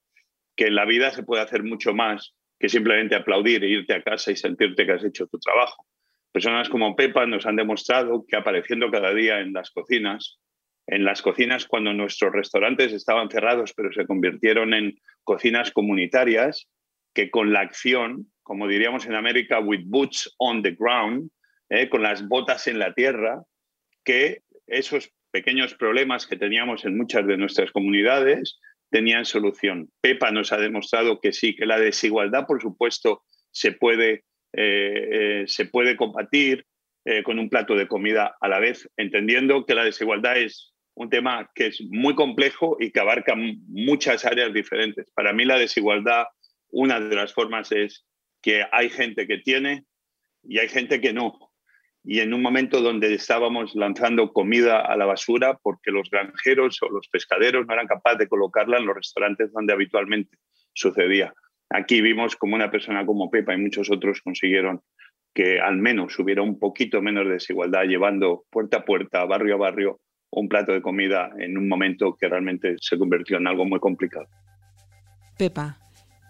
que 0.56 0.68
en 0.68 0.76
la 0.76 0.86
vida 0.86 1.12
se 1.12 1.24
puede 1.24 1.42
hacer 1.42 1.64
mucho 1.64 1.94
más 1.94 2.34
que 2.60 2.70
simplemente 2.70 3.16
aplaudir 3.16 3.64
e 3.64 3.70
irte 3.70 3.94
a 3.94 4.04
casa 4.04 4.32
y 4.32 4.38
sentirte 4.38 4.86
que 4.86 4.94
has 4.94 5.04
hecho 5.04 5.28
tu 5.28 5.38
trabajo. 5.38 5.86
Personas 6.32 6.70
como 6.70 6.96
Pepa 6.96 7.26
nos 7.26 7.46
han 7.46 7.58
demostrado 7.58 8.26
que 8.28 8.36
apareciendo 8.36 8.90
cada 8.90 9.14
día 9.14 9.40
en 9.40 9.54
las 9.54 9.70
cocinas, 9.72 10.40
en 10.88 11.06
las 11.06 11.22
cocinas 11.22 11.66
cuando 11.66 11.94
nuestros 11.94 12.34
restaurantes 12.34 12.92
estaban 12.92 13.30
cerrados 13.30 13.74
pero 13.76 13.92
se 13.94 14.06
convirtieron 14.06 14.74
en 14.74 15.00
cocinas 15.24 15.72
comunitarias, 15.72 16.68
que 17.14 17.30
con 17.30 17.54
la 17.54 17.62
acción, 17.62 18.32
como 18.42 18.68
diríamos 18.68 19.06
en 19.06 19.16
América, 19.16 19.60
with 19.60 19.84
boots 19.86 20.34
on 20.38 20.62
the 20.62 20.76
ground, 20.78 21.30
eh, 21.70 21.90
con 21.90 22.04
las 22.04 22.28
botas 22.28 22.68
en 22.68 22.80
la 22.80 22.94
tierra, 22.94 23.44
que 24.04 24.42
esos 24.68 25.12
pequeños 25.32 25.74
problemas 25.76 26.28
que 26.28 26.36
teníamos 26.36 26.86
en 26.86 26.98
muchas 26.98 27.26
de 27.26 27.38
nuestras 27.38 27.72
comunidades 27.72 28.60
tenían 28.90 29.26
solución. 29.26 29.90
Pepa 30.02 30.32
nos 30.32 30.52
ha 30.52 30.58
demostrado 30.58 31.20
que 31.20 31.34
sí, 31.34 31.56
que 31.56 31.66
la 31.66 31.80
desigualdad, 31.80 32.46
por 32.46 32.62
supuesto, 32.62 33.24
se 33.52 33.72
puede 33.72 34.24
eh, 34.56 35.10
eh, 35.12 35.44
se 35.48 35.66
puede 35.66 35.96
combatir 35.96 36.66
con 37.26 37.38
un 37.38 37.50
plato 37.50 37.76
de 37.76 37.90
comida 37.90 38.38
a 38.40 38.48
la 38.48 38.60
vez, 38.60 38.90
entendiendo 38.96 39.66
que 39.66 39.76
la 39.76 39.84
desigualdad 39.84 40.38
es 40.38 40.73
un 40.96 41.10
tema 41.10 41.50
que 41.56 41.68
es 41.68 41.82
muy 41.90 42.16
complejo 42.16 42.78
y 42.80 42.92
que 42.92 43.00
abarca 43.00 43.36
muchas 43.36 44.26
áreas 44.26 44.54
diferentes. 44.54 45.10
Para 45.16 45.34
mí 45.34 45.46
la 45.46 45.58
desigualdad, 45.58 46.26
una 46.70 47.00
de 47.00 47.16
las 47.16 47.34
formas 47.34 47.72
es 47.72 48.06
que 48.42 48.64
hay 48.72 48.90
gente 48.90 49.28
que 49.28 49.38
tiene 49.40 49.86
y 50.44 50.60
hay 50.60 50.68
gente 50.68 51.02
que 51.02 51.14
no. 51.14 51.52
Y 52.04 52.20
en 52.20 52.34
un 52.34 52.42
momento 52.42 52.82
donde 52.82 53.14
estábamos 53.14 53.76
lanzando 53.76 54.34
comida 54.34 54.82
a 54.82 54.98
la 54.98 55.06
basura 55.06 55.58
porque 55.64 55.92
los 55.92 56.10
granjeros 56.10 56.78
o 56.84 56.90
los 56.90 57.08
pescaderos 57.08 57.66
no 57.66 57.74
eran 57.74 57.88
capaces 57.88 58.20
de 58.20 58.28
colocarla 58.28 58.78
en 58.78 58.86
los 58.86 58.96
restaurantes 58.96 59.52
donde 59.54 59.74
habitualmente 59.74 60.38
sucedía. 60.74 61.34
Aquí 61.70 62.02
vimos 62.02 62.36
como 62.36 62.56
una 62.56 62.70
persona 62.70 63.06
como 63.06 63.32
Pepa 63.32 63.54
y 63.54 63.58
muchos 63.58 63.90
otros 63.90 64.22
consiguieron 64.22 64.82
que 65.34 65.60
al 65.60 65.78
menos 65.78 66.20
hubiera 66.20 66.42
un 66.42 66.60
poquito 66.60 67.02
menos 67.02 67.26
de 67.26 67.34
desigualdad 67.34 67.86
llevando 67.86 68.44
puerta 68.52 68.78
a 68.78 68.86
puerta, 68.86 69.26
barrio 69.26 69.56
a 69.56 69.58
barrio, 69.58 70.00
un 70.36 70.48
plato 70.48 70.72
de 70.72 70.82
comida 70.82 71.30
en 71.40 71.58
un 71.58 71.68
momento 71.68 72.16
que 72.20 72.28
realmente 72.28 72.76
se 72.82 72.98
convirtió 72.98 73.38
en 73.38 73.48
algo 73.48 73.66
muy 73.66 73.80
complicado. 73.80 74.28
Pepa, 75.38 75.78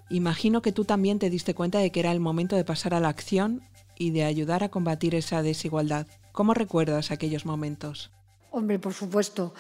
imagino 0.10 0.62
que 0.62 0.72
tú 0.72 0.86
también 0.86 1.20
te 1.20 1.30
diste 1.30 1.54
cuenta 1.54 1.80
de 1.80 1.92
que 1.92 2.00
era 2.00 2.12
el 2.12 2.20
momento 2.20 2.56
de 2.56 2.66
pasar 2.66 2.94
a 2.94 3.00
la 3.00 3.10
acción 3.10 3.62
y 3.98 4.12
de 4.12 4.24
ayudar 4.24 4.64
a 4.64 4.70
combatir 4.70 5.16
esa 5.16 5.42
desigualdad. 5.42 6.08
¿Cómo 6.32 6.54
recuerdas 6.54 7.12
aquellos 7.12 7.46
momentos? 7.46 8.12
Hombre, 8.52 8.80
por 8.80 8.94
supuesto. 8.94 9.54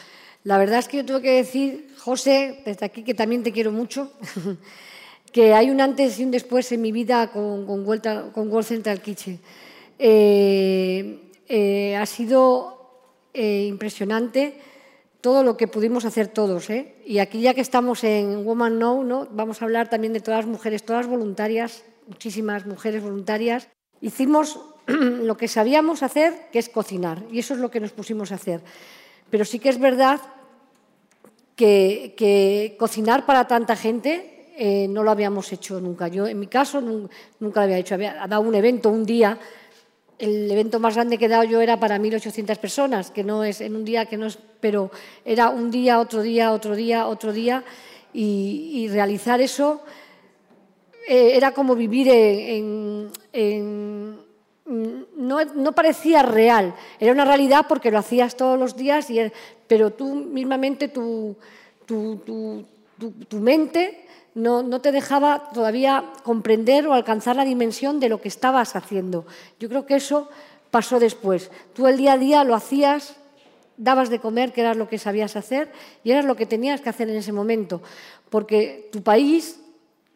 La 0.44 0.58
verdad 0.58 0.80
es 0.80 0.88
que 0.88 0.98
yo 0.98 1.06
tengo 1.06 1.22
que 1.22 1.32
decir, 1.32 1.88
José, 1.98 2.62
desde 2.66 2.86
aquí 2.86 3.04
que 3.04 3.14
también 3.14 3.44
te 3.44 3.52
quiero 3.52 3.72
mucho, 3.72 4.12
que 5.32 5.54
hay 5.54 5.70
un 5.70 5.80
antes 5.80 6.20
y 6.20 6.26
un 6.26 6.32
después 6.32 6.72
en 6.72 6.82
mi 6.82 6.92
vida 6.92 7.32
con, 7.32 7.66
con, 7.66 7.84
con 8.32 8.48
World 8.50 8.68
Central 8.68 9.02
Kitchen. 9.02 9.40
Eh, 10.00 11.32
eh, 11.48 11.96
ha 11.96 12.06
sido 12.06 12.73
eh, 13.34 13.66
impresionante 13.68 14.60
todo 15.22 15.44
lo 15.44 15.56
que 15.56 15.70
pudimos 15.70 16.04
hacer 16.04 16.28
todos. 16.28 16.68
Y 17.06 17.20
aquí 17.20 17.40
ya 17.40 17.54
que 17.54 17.62
estamos 17.62 18.04
en 18.04 18.44
Woman 18.44 18.78
Now, 18.78 19.04
¿no? 19.04 19.28
vamos 19.32 19.62
a 19.62 19.66
hablar 19.66 19.90
también 19.90 20.12
de 20.12 20.20
todas 20.20 20.46
las 20.46 20.52
mujeres, 20.52 20.84
todas 20.84 21.08
voluntarias, 21.08 21.86
muchísimas 22.08 22.66
mujeres 22.66 23.02
voluntarias. 23.02 23.70
Hicimos 24.02 24.60
lo 24.88 25.38
que 25.38 25.48
sabíamos 25.48 26.04
hacer, 26.04 26.34
que 26.52 26.60
es 26.60 26.68
cocinar, 26.68 27.24
y 27.32 27.40
eso 27.40 27.54
es 27.54 27.62
lo 27.62 27.72
que 27.72 27.80
nos 27.80 27.92
pusimos 27.92 28.34
a 28.34 28.36
hacer. 28.36 28.62
Pero 29.30 29.46
sí 29.46 29.60
que 29.60 29.70
es 29.70 29.80
verdad 29.80 30.20
que, 31.56 32.75
cocinar 32.78 33.25
para 33.25 33.48
tanta 33.48 33.75
gente 33.75 34.52
eh, 34.58 34.88
no 34.90 35.04
lo 35.04 35.12
habíamos 35.12 35.52
hecho 35.54 35.80
nunca. 35.80 36.10
Yo, 36.10 36.28
en 36.28 36.40
mi 36.40 36.48
caso, 36.48 36.82
nunca 36.82 37.62
lo 37.62 37.63
había 37.63 37.78
hecho. 37.78 37.96
Había 37.96 38.28
dado 38.28 38.42
un 38.42 38.54
evento 38.56 38.90
un 38.90 39.06
día. 39.06 39.40
El 40.20 40.50
evento 40.51 40.79
más 40.79 40.96
grande 40.96 41.17
que 41.17 41.25
he 41.25 41.29
dado 41.29 41.43
yo 41.43 41.62
era 41.62 41.79
para 41.79 41.98
1.800 41.98 42.58
personas, 42.58 43.12
que 43.12 43.24
no 43.24 43.43
es 43.43 43.62
en 43.62 43.75
un 43.75 43.84
día, 43.84 44.05
que 44.05 44.17
no 44.17 44.27
es, 44.27 44.38
pero 44.60 44.91
era 45.25 45.50
un 45.50 45.72
día, 45.72 46.00
otro 46.00 46.22
día, 46.22 46.51
otro 46.51 46.75
día, 46.75 47.08
otro 47.08 47.34
día, 47.34 47.63
y, 48.13 48.88
realizar 48.89 49.41
eso 49.41 49.82
eh, 51.08 51.32
era 51.36 51.51
como 51.51 51.75
vivir 51.75 52.08
en, 52.10 53.10
no, 54.65 55.43
no, 55.43 55.72
parecía 55.74 56.22
real, 56.22 56.75
era 57.00 57.12
una 57.12 57.25
realidad 57.25 57.65
porque 57.67 57.91
lo 57.91 57.98
hacías 57.98 58.38
todos 58.38 58.60
los 58.60 58.75
días, 58.75 59.10
y, 59.10 59.20
pero 59.67 59.91
tú 59.91 60.13
mismamente, 60.13 60.89
tu, 60.89 61.36
tu, 61.86 62.17
tu, 62.17 62.63
tu 63.27 63.39
mente 63.39 64.03
no, 64.36 64.82
te 64.82 64.92
dejaba 64.92 65.50
todavía 65.54 66.06
comprender 66.24 66.88
o 66.88 66.94
alcanzar 66.94 67.36
la 67.36 67.46
dimensión 67.46 68.00
de 68.00 68.10
lo 68.10 68.22
que 68.22 68.28
estabas 68.28 68.75
haciendo. 68.75 69.25
Yo 69.60 69.70
creo 69.70 69.86
que 69.86 69.96
eso 69.96 70.30
pasó 70.72 71.00
después. 71.00 71.52
Tú 71.74 71.88
el 71.88 71.98
día 71.98 72.13
a 72.13 72.18
día 72.18 72.44
lo 72.44 72.56
hacías, 72.56 73.16
dabas 73.78 74.10
de 74.10 74.20
comer, 74.20 74.52
que 74.52 74.62
era 74.62 74.74
lo 74.74 74.90
que 74.90 74.98
sabías 74.98 75.36
hacer, 75.36 75.72
y 76.04 76.12
era 76.12 76.24
lo 76.24 76.36
que 76.36 76.46
tenías 76.46 76.82
que 76.82 76.90
hacer 76.90 77.10
en 77.10 77.18
ese 77.18 77.32
momento, 77.32 77.82
porque 78.30 78.90
tu 78.92 79.04
país 79.04 79.60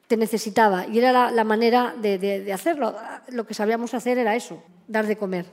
te 0.07 0.17
necesitaba 0.17 0.87
y 0.87 0.97
era 0.97 1.31
la, 1.31 1.43
manera 1.43 1.93
de, 2.01 2.17
de 2.17 2.53
hacerlo. 2.53 2.95
Lo 3.29 3.45
que 3.45 3.53
sabíamos 3.53 3.93
hacer 3.93 4.17
era 4.17 4.35
eso, 4.35 4.63
dar 4.87 5.05
de 5.05 5.17
comer. 5.17 5.45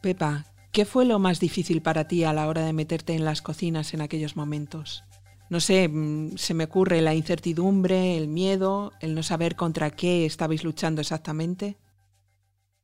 Pepa, 0.00 0.46
¿qué 0.72 0.84
fue 0.84 1.04
lo 1.04 1.18
más 1.18 1.38
difícil 1.38 1.82
para 1.82 2.08
ti 2.08 2.24
a 2.24 2.32
la 2.32 2.48
hora 2.48 2.64
de 2.64 2.72
meterte 2.72 3.12
en 3.14 3.24
las 3.24 3.42
cocinas 3.42 3.94
en 3.94 4.00
aquellos 4.00 4.34
momentos? 4.34 5.04
No 5.50 5.60
sé, 5.60 5.88
mm, 5.88 6.36
se 6.36 6.54
me 6.54 6.64
ocurre 6.64 7.00
la 7.00 7.14
incertidumbre, 7.14 8.16
el 8.16 8.28
miedo, 8.28 8.92
el 9.00 9.14
no 9.14 9.22
saber 9.22 9.56
contra 9.56 9.90
qué 9.90 10.26
estabais 10.26 10.64
luchando 10.64 11.00
exactamente. 11.00 11.76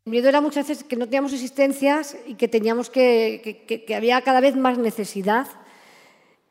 El 0.06 0.12
miedo 0.12 0.28
era 0.28 0.40
muchas 0.40 0.68
veces 0.68 0.84
que 0.84 0.96
no 0.96 1.06
teníamos 1.06 1.32
existencias 1.32 2.16
y 2.26 2.34
que 2.34 2.48
teníamos 2.48 2.90
que, 2.90 3.64
que, 3.66 3.94
había 3.94 4.20
cada 4.22 4.40
vez 4.40 4.56
más 4.56 4.78
necesidad. 4.78 5.46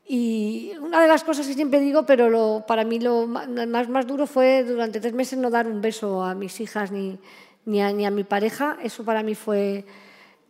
Y 0.08 0.74
una 0.82 1.02
de 1.02 1.08
las 1.08 1.24
cosas 1.24 1.48
que 1.48 1.54
siempre 1.54 1.80
digo, 1.80 2.06
pero 2.06 2.30
lo, 2.30 2.66
para 2.68 2.84
mí 2.84 3.00
lo 3.00 3.26
más, 3.28 3.90
más 3.90 4.08
duro 4.08 4.28
fue 4.28 4.64
durante 4.64 5.00
tres 5.00 5.14
meses 5.14 5.40
no 5.40 5.50
dar 5.50 5.68
un 5.68 5.82
beso 5.82 6.24
a 6.24 6.36
mis 6.36 6.60
hijas 6.62 6.92
ni, 6.92 7.20
ni, 7.66 7.82
a, 7.82 7.92
ni 7.92 8.06
a 8.06 8.12
mi 8.12 8.24
pareja. 8.24 8.78
Eso 8.84 9.06
para 9.06 9.24
mí 9.24 9.36
fue 9.36 9.86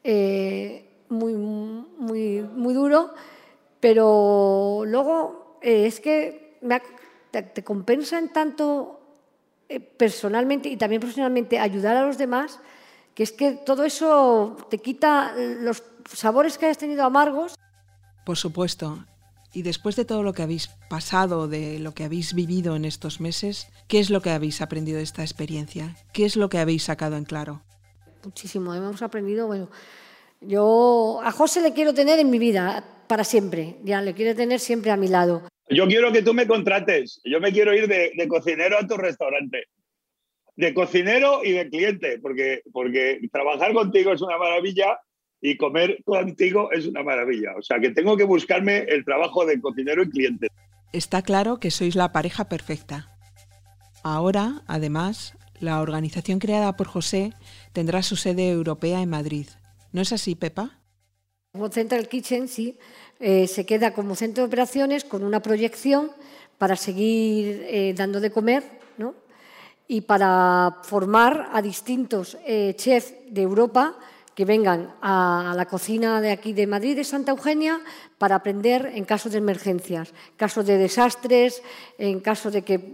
eh, 0.04 0.90
muy, 1.10 1.34
muy, 1.36 2.42
muy 2.42 2.74
duro. 2.74 3.14
Pero 3.80 4.84
luego 4.86 5.43
eh, 5.64 5.88
es 5.88 6.00
que 6.00 6.60
te, 7.32 7.64
compensa 7.64 8.20
en 8.20 8.30
tanto 8.30 9.00
eh, 9.70 9.80
personalmente 9.80 10.70
y 10.70 10.78
también 10.78 11.00
profesionalmente 11.00 11.58
ayudar 11.58 11.96
a 11.98 12.06
los 12.06 12.18
demás, 12.18 12.60
que 13.16 13.24
es 13.24 13.32
que 13.32 13.54
todo 13.54 13.84
eso 13.86 14.58
te 14.70 14.78
quita 14.80 15.34
los 15.36 15.84
sabores 16.12 16.58
que 16.58 16.66
hayas 16.66 16.78
tenido 16.78 17.04
amargos. 17.04 17.56
Por 18.26 18.38
supuesto. 18.38 19.06
Y 19.54 19.62
después 19.62 19.96
de 19.96 20.04
todo 20.04 20.24
lo 20.24 20.34
que 20.34 20.42
habéis 20.42 20.70
pasado, 20.90 21.48
de 21.48 21.78
lo 21.78 21.94
que 21.94 22.04
habéis 22.04 22.34
vivido 22.34 22.76
en 22.76 22.86
estos 22.86 23.22
meses, 23.22 23.68
¿qué 23.88 24.00
es 24.00 24.10
lo 24.10 24.22
que 24.22 24.32
habéis 24.32 24.62
aprendido 24.62 24.98
de 24.98 25.04
esta 25.04 25.22
experiencia? 25.22 25.96
¿Qué 26.12 26.26
es 26.26 26.36
lo 26.36 26.50
que 26.50 26.58
habéis 26.58 26.84
sacado 26.84 27.18
en 27.18 27.24
claro? 27.24 27.62
Muchísimo. 28.24 28.74
Hemos 28.74 29.02
aprendido, 29.04 29.46
bueno, 29.46 29.70
yo 30.42 31.22
a 31.24 31.32
José 31.32 31.62
le 31.62 31.74
quiero 31.74 31.94
tener 31.94 32.20
en 32.20 32.32
mi 32.32 32.40
vida 32.40 32.84
para 33.08 33.24
siempre, 33.24 33.78
ya 33.84 34.02
le 34.02 34.14
quiero 34.14 34.36
tener 34.36 34.60
siempre 34.60 34.92
a 34.92 34.98
mi 34.98 35.08
lado. 35.08 35.44
Yo 35.70 35.88
quiero 35.88 36.12
que 36.12 36.22
tú 36.22 36.34
me 36.34 36.48
contrates. 36.48 37.22
Yo 37.24 37.40
me 37.40 37.52
quiero 37.52 37.74
ir 37.74 37.88
de, 37.88 38.28
cocinero 38.28 38.78
a 38.78 38.88
tu 38.88 38.98
restaurante. 38.98 39.66
De 40.56 40.74
cocinero 40.74 41.42
y 41.44 41.52
de 41.52 41.70
cliente, 41.70 42.20
porque, 42.20 42.62
porque 42.72 43.20
trabajar 43.32 43.74
contigo 43.74 44.14
es 44.14 44.22
una 44.22 44.38
maravilla 44.38 45.00
y 45.42 45.58
comer 45.58 46.04
contigo 46.06 46.72
es 46.72 46.86
una 46.86 47.04
maravilla. 47.04 47.56
O 47.58 47.62
sea 47.62 47.80
que 47.80 47.90
tengo 47.90 48.16
que 48.18 48.24
buscarme 48.24 48.80
el 48.88 49.04
trabajo 49.04 49.46
de 49.46 49.60
cocinero 49.60 50.04
y 50.04 50.10
cliente. 50.10 50.48
Está 50.92 51.22
claro 51.24 51.60
que 51.60 51.72
sois 51.72 51.96
la 51.96 52.12
pareja 52.12 52.50
perfecta. 52.50 53.08
Ahora, 54.04 54.62
además, 54.68 55.36
la 55.60 55.82
organización 55.82 56.40
creada 56.40 56.76
por 56.76 56.88
José 56.88 57.34
tendrá 57.72 58.04
su 58.04 58.16
sede 58.16 58.50
europea 58.50 59.02
en 59.02 59.10
Madrid. 59.10 59.48
¿No 59.92 60.02
es 60.02 60.14
así, 60.14 60.36
Pepa? 60.36 60.80
Como 61.52 61.70
Central 61.70 62.08
Kitchen, 62.08 62.48
sí, 62.48 62.78
eh, 63.26 63.48
se 63.48 63.66
queda 63.66 63.94
como 63.94 64.20
centro 64.20 64.44
de 64.44 64.48
operaciones 64.50 65.06
con 65.06 65.24
una 65.24 65.40
proyección 65.40 66.12
para 66.58 66.76
seguir 66.76 67.64
eh, 67.72 67.94
dando 67.96 68.20
de 68.20 68.36
comer 68.36 68.68
¿no? 68.98 69.16
y 69.88 70.02
para 70.02 70.80
formar 70.84 71.48
a 71.54 71.62
distintos 71.62 72.38
eh, 72.46 72.76
chefs 72.76 73.16
de 73.32 73.42
Europa 73.42 73.96
que 74.36 74.44
vengan 74.44 74.96
a 75.02 75.54
la 75.56 75.66
cocina 75.68 76.20
de 76.20 76.32
aquí 76.32 76.52
de 76.52 76.68
Madrid, 76.68 76.98
de 76.98 77.06
Santa 77.06 77.32
Eugenia, 77.32 77.80
para 78.18 78.36
aprender 78.36 78.92
en 78.94 79.06
caso 79.06 79.30
de 79.30 79.38
emergencias, 79.38 80.12
casos 80.36 80.66
de 80.66 80.78
desastres, 80.78 81.64
en 81.98 82.20
caso 82.20 82.52
de 82.52 82.64
que 82.64 82.92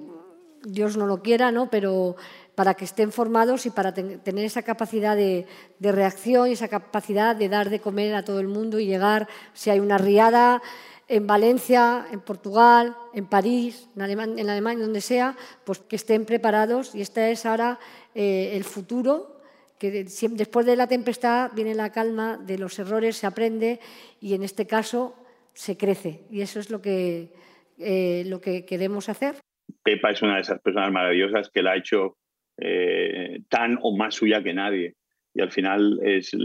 Dios 0.61 0.95
no 0.95 1.07
lo 1.07 1.23
quiera, 1.23 1.51
¿no? 1.51 1.71
pero 1.71 2.17
para 2.59 2.73
que 2.73 2.83
estén 2.83 3.13
formados 3.13 3.65
y 3.65 3.69
para 3.69 3.93
tener 3.93 4.43
esa 4.43 4.63
capacidad 4.63 5.15
de, 5.15 5.45
reacción 5.79 6.49
y 6.49 6.51
esa 6.51 6.67
capacidad 6.67 7.33
de 7.33 7.47
dar 7.47 7.69
de 7.69 7.79
comer 7.79 8.13
a 8.13 8.25
todo 8.25 8.41
el 8.41 8.49
mundo 8.49 8.81
y 8.81 8.85
llegar, 8.85 9.29
si 9.53 9.69
hay 9.69 9.79
una 9.79 9.97
riada 9.97 10.61
en 11.07 11.25
Valencia, 11.25 12.05
en 12.11 12.19
Portugal, 12.19 12.97
en 13.13 13.27
París, 13.27 13.87
en 13.95 14.01
Alemania, 14.01 14.73
en 14.73 14.81
donde 14.81 14.99
sea, 14.99 15.37
pues 15.63 15.79
que 15.79 15.95
estén 15.95 16.25
preparados 16.25 16.95
y 16.95 16.99
este 16.99 17.31
es 17.31 17.45
ahora 17.45 17.79
eh, 18.13 18.51
el 18.51 18.65
futuro 18.65 19.39
que 19.77 20.03
después 20.03 20.65
de 20.65 20.75
la 20.75 20.87
tempestad 20.87 21.51
viene 21.55 21.75
la 21.75 21.93
calma, 21.93 22.35
de 22.35 22.57
los 22.57 22.77
errores 22.77 23.15
se 23.15 23.25
aprende 23.25 23.79
y 24.19 24.33
en 24.33 24.43
este 24.43 24.67
caso 24.67 25.15
se 25.53 25.77
crece. 25.77 26.25
Y 26.29 26.41
eso 26.41 26.59
es 26.59 26.69
lo 26.69 26.81
que, 26.81 27.31
eh, 27.77 28.23
lo 28.25 28.41
que 28.41 28.65
queremos 28.65 29.07
hacer. 29.07 29.35
Pepa 29.81 30.11
es 30.11 30.21
una 30.21 30.35
de 30.35 30.41
esas 30.41 30.59
personas 30.59 30.91
maravillosas 30.91 31.49
que 31.49 31.63
la 31.63 31.71
ha 31.71 31.77
hecho 31.77 32.17
eh, 32.61 33.41
tan 33.49 33.77
o 33.81 33.95
más 33.95 34.15
suya 34.15 34.43
que 34.43 34.53
nadie. 34.53 34.95
Y 35.33 35.41
al 35.41 35.51
final 35.51 35.99
es 36.03 36.35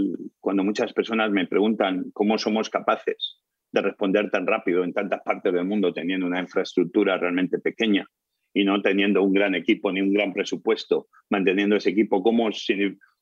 cuando 0.40 0.62
muchas 0.62 0.92
personas 0.92 1.30
me 1.30 1.47
preguntan 1.47 2.11
cómo 2.12 2.38
somos 2.38 2.71
capaces 2.71 3.40
de 3.73 3.80
responder 3.80 4.30
tan 4.30 4.47
rápido 4.47 4.85
en 4.85 4.92
tantas 4.92 5.21
partes 5.23 5.52
del 5.52 5.64
mundo 5.64 5.92
teniendo 5.92 6.26
una 6.26 6.40
infraestructura 6.40 7.18
realmente 7.18 7.59
pequeña 7.59 8.06
y 8.54 8.64
no 8.64 8.80
teniendo 8.80 9.23
un 9.23 9.33
gran 9.33 9.56
equipo 9.56 9.90
ni 9.90 10.00
un 10.00 10.12
gran 10.12 10.33
presupuesto, 10.33 11.09
manteniendo 11.28 11.75
ese 11.75 11.90
equipo, 11.90 12.23
¿cómo, 12.23 12.49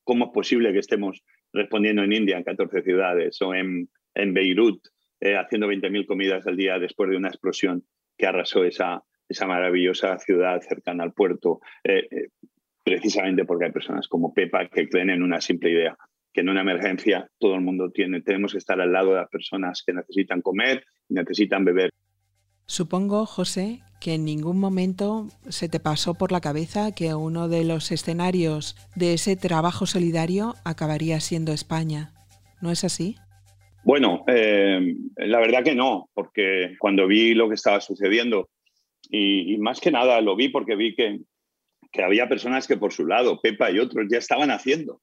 cómo 0.03 0.25
es 0.25 0.31
posible 0.31 0.71
que 0.71 0.79
estemos 0.79 1.23
respondiendo 1.51 2.03
en 2.03 2.13
India, 2.13 2.37
en 2.37 2.43
14 2.43 2.83
ciudades, 2.83 3.41
o 3.41 3.55
en, 3.55 3.89
en 4.13 4.33
Beirut, 4.33 4.79
eh, 5.19 5.35
haciendo 5.35 5.67
20.000 5.67 6.05
comidas 6.05 6.45
al 6.45 6.55
día 6.55 6.77
después 6.77 7.09
de 7.09 7.17
una 7.17 7.29
explosión 7.29 7.83
que 8.15 8.27
arrasó 8.27 8.63
esa, 8.63 9.03
esa 9.27 9.47
maravillosa 9.47 10.19
ciudad 10.19 10.61
cercana 10.61 11.03
al 11.03 11.13
puerto? 11.13 11.61
Eh, 11.83 12.07
eh, 12.11 12.27
precisamente 12.83 13.45
porque 13.45 13.65
hay 13.65 13.71
personas 13.71 14.07
como 14.07 14.33
Pepa 14.33 14.67
que 14.67 14.89
creen 14.89 15.09
en 15.09 15.23
una 15.23 15.41
simple 15.41 15.71
idea, 15.71 15.97
que 16.33 16.41
en 16.41 16.49
una 16.49 16.61
emergencia 16.61 17.29
todo 17.39 17.55
el 17.55 17.61
mundo 17.61 17.91
tiene, 17.91 18.21
tenemos 18.21 18.51
que 18.51 18.57
estar 18.57 18.79
al 18.81 18.91
lado 18.91 19.11
de 19.11 19.17
las 19.17 19.29
personas 19.29 19.83
que 19.85 19.93
necesitan 19.93 20.41
comer, 20.41 20.83
necesitan 21.09 21.63
beber. 21.63 21.89
Supongo, 22.65 23.25
José, 23.25 23.81
que 23.99 24.15
en 24.15 24.25
ningún 24.25 24.59
momento 24.59 25.27
se 25.47 25.69
te 25.69 25.79
pasó 25.79 26.15
por 26.15 26.31
la 26.31 26.41
cabeza 26.41 26.93
que 26.93 27.13
uno 27.13 27.47
de 27.47 27.63
los 27.63 27.91
escenarios 27.91 28.75
de 28.95 29.13
ese 29.13 29.35
trabajo 29.35 29.85
solidario 29.85 30.55
acabaría 30.65 31.19
siendo 31.19 31.51
España. 31.51 32.11
¿No 32.61 32.71
es 32.71 32.83
así? 32.83 33.15
Bueno, 33.83 34.23
eh, 34.27 34.95
la 35.17 35.39
verdad 35.39 35.63
que 35.63 35.75
no, 35.75 36.09
porque 36.13 36.75
cuando 36.79 37.05
vi 37.05 37.33
lo 37.33 37.49
que 37.49 37.55
estaba 37.55 37.81
sucediendo, 37.81 38.49
y, 39.09 39.53
y, 39.53 39.57
más 39.57 39.81
que 39.81 39.91
nada 39.91 40.21
lo 40.21 40.35
vi 40.35 40.47
porque 40.47 40.75
vi 40.77 40.95
que 40.95 41.19
que 41.93 42.03
había 42.03 42.27
personas 42.27 42.67
que 42.67 42.75
por 42.75 42.91
su 42.91 43.05
lado, 43.05 43.39
Pepa 43.39 43.71
y 43.71 43.79
otros, 43.79 44.07
ya 44.11 44.17
estaban 44.17 44.51
haciendo. 44.51 45.01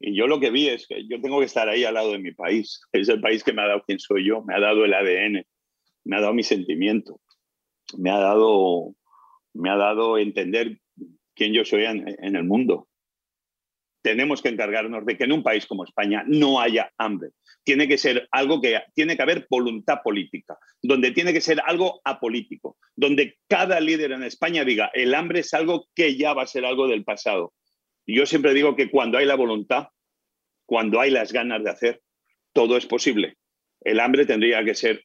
Y 0.00 0.16
yo 0.16 0.26
lo 0.26 0.40
que 0.40 0.50
vi 0.50 0.68
es 0.68 0.86
que 0.86 1.06
yo 1.06 1.20
tengo 1.20 1.38
que 1.38 1.46
estar 1.46 1.68
ahí 1.68 1.84
al 1.84 1.94
lado 1.94 2.12
de 2.12 2.18
mi 2.18 2.32
país. 2.32 2.80
Es 2.90 3.08
el 3.08 3.20
país 3.20 3.44
que 3.44 3.52
me 3.52 3.62
ha 3.62 3.68
dado 3.68 3.84
quién 3.86 3.98
soy 3.98 4.26
yo, 4.26 4.42
me 4.42 4.54
ha 4.54 4.60
dado 4.60 4.84
el 4.84 4.94
ADN, 4.94 5.46
me 6.04 6.16
ha 6.16 6.20
dado 6.20 6.34
mi 6.34 6.42
sentimiento, 6.42 7.20
me 7.98 8.10
ha 8.10 8.18
dado, 8.18 8.94
me 9.52 9.70
ha 9.70 9.76
dado 9.76 10.18
entender 10.18 10.80
quién 11.34 11.52
yo 11.52 11.64
soy 11.64 11.84
en 11.84 12.36
el 12.36 12.44
mundo 12.44 12.88
tenemos 14.02 14.42
que 14.42 14.48
encargarnos 14.48 15.06
de 15.06 15.16
que 15.16 15.24
en 15.24 15.32
un 15.32 15.42
país 15.42 15.66
como 15.66 15.84
España 15.84 16.24
no 16.26 16.60
haya 16.60 16.92
hambre. 16.98 17.30
Tiene 17.64 17.86
que 17.86 17.96
ser 17.96 18.28
algo 18.32 18.60
que 18.60 18.80
tiene 18.94 19.16
que 19.16 19.22
haber 19.22 19.46
voluntad 19.48 19.98
política, 20.02 20.58
donde 20.82 21.12
tiene 21.12 21.32
que 21.32 21.40
ser 21.40 21.60
algo 21.64 22.00
apolítico, 22.04 22.76
donde 22.96 23.38
cada 23.48 23.80
líder 23.80 24.12
en 24.12 24.24
España 24.24 24.64
diga, 24.64 24.90
el 24.92 25.14
hambre 25.14 25.40
es 25.40 25.54
algo 25.54 25.86
que 25.94 26.16
ya 26.16 26.34
va 26.34 26.42
a 26.42 26.48
ser 26.48 26.64
algo 26.64 26.88
del 26.88 27.04
pasado. 27.04 27.54
Yo 28.06 28.26
siempre 28.26 28.52
digo 28.52 28.74
que 28.74 28.90
cuando 28.90 29.18
hay 29.18 29.26
la 29.26 29.36
voluntad, 29.36 29.88
cuando 30.66 31.00
hay 31.00 31.10
las 31.10 31.32
ganas 31.32 31.62
de 31.62 31.70
hacer, 31.70 32.02
todo 32.52 32.76
es 32.76 32.86
posible. 32.86 33.36
El 33.80 34.00
hambre 34.00 34.26
tendría 34.26 34.64
que 34.64 34.74
ser 34.74 35.04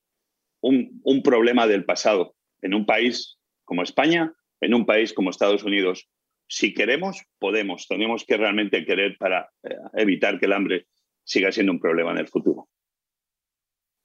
un, 0.61 0.99
un 1.03 1.21
problema 1.21 1.67
del 1.67 1.85
pasado 1.85 2.35
en 2.61 2.73
un 2.73 2.85
país 2.85 3.37
como 3.63 3.83
España, 3.83 4.33
en 4.61 4.73
un 4.73 4.85
país 4.85 5.13
como 5.13 5.29
Estados 5.29 5.63
Unidos, 5.63 6.09
si 6.47 6.73
queremos, 6.73 7.23
podemos. 7.39 7.87
Tenemos 7.87 8.25
que 8.25 8.37
realmente 8.37 8.85
querer 8.85 9.17
para 9.17 9.49
eh, 9.63 9.75
evitar 9.93 10.39
que 10.39 10.45
el 10.45 10.53
hambre 10.53 10.87
siga 11.23 11.51
siendo 11.51 11.73
un 11.73 11.79
problema 11.79 12.11
en 12.11 12.19
el 12.19 12.27
futuro. 12.27 12.69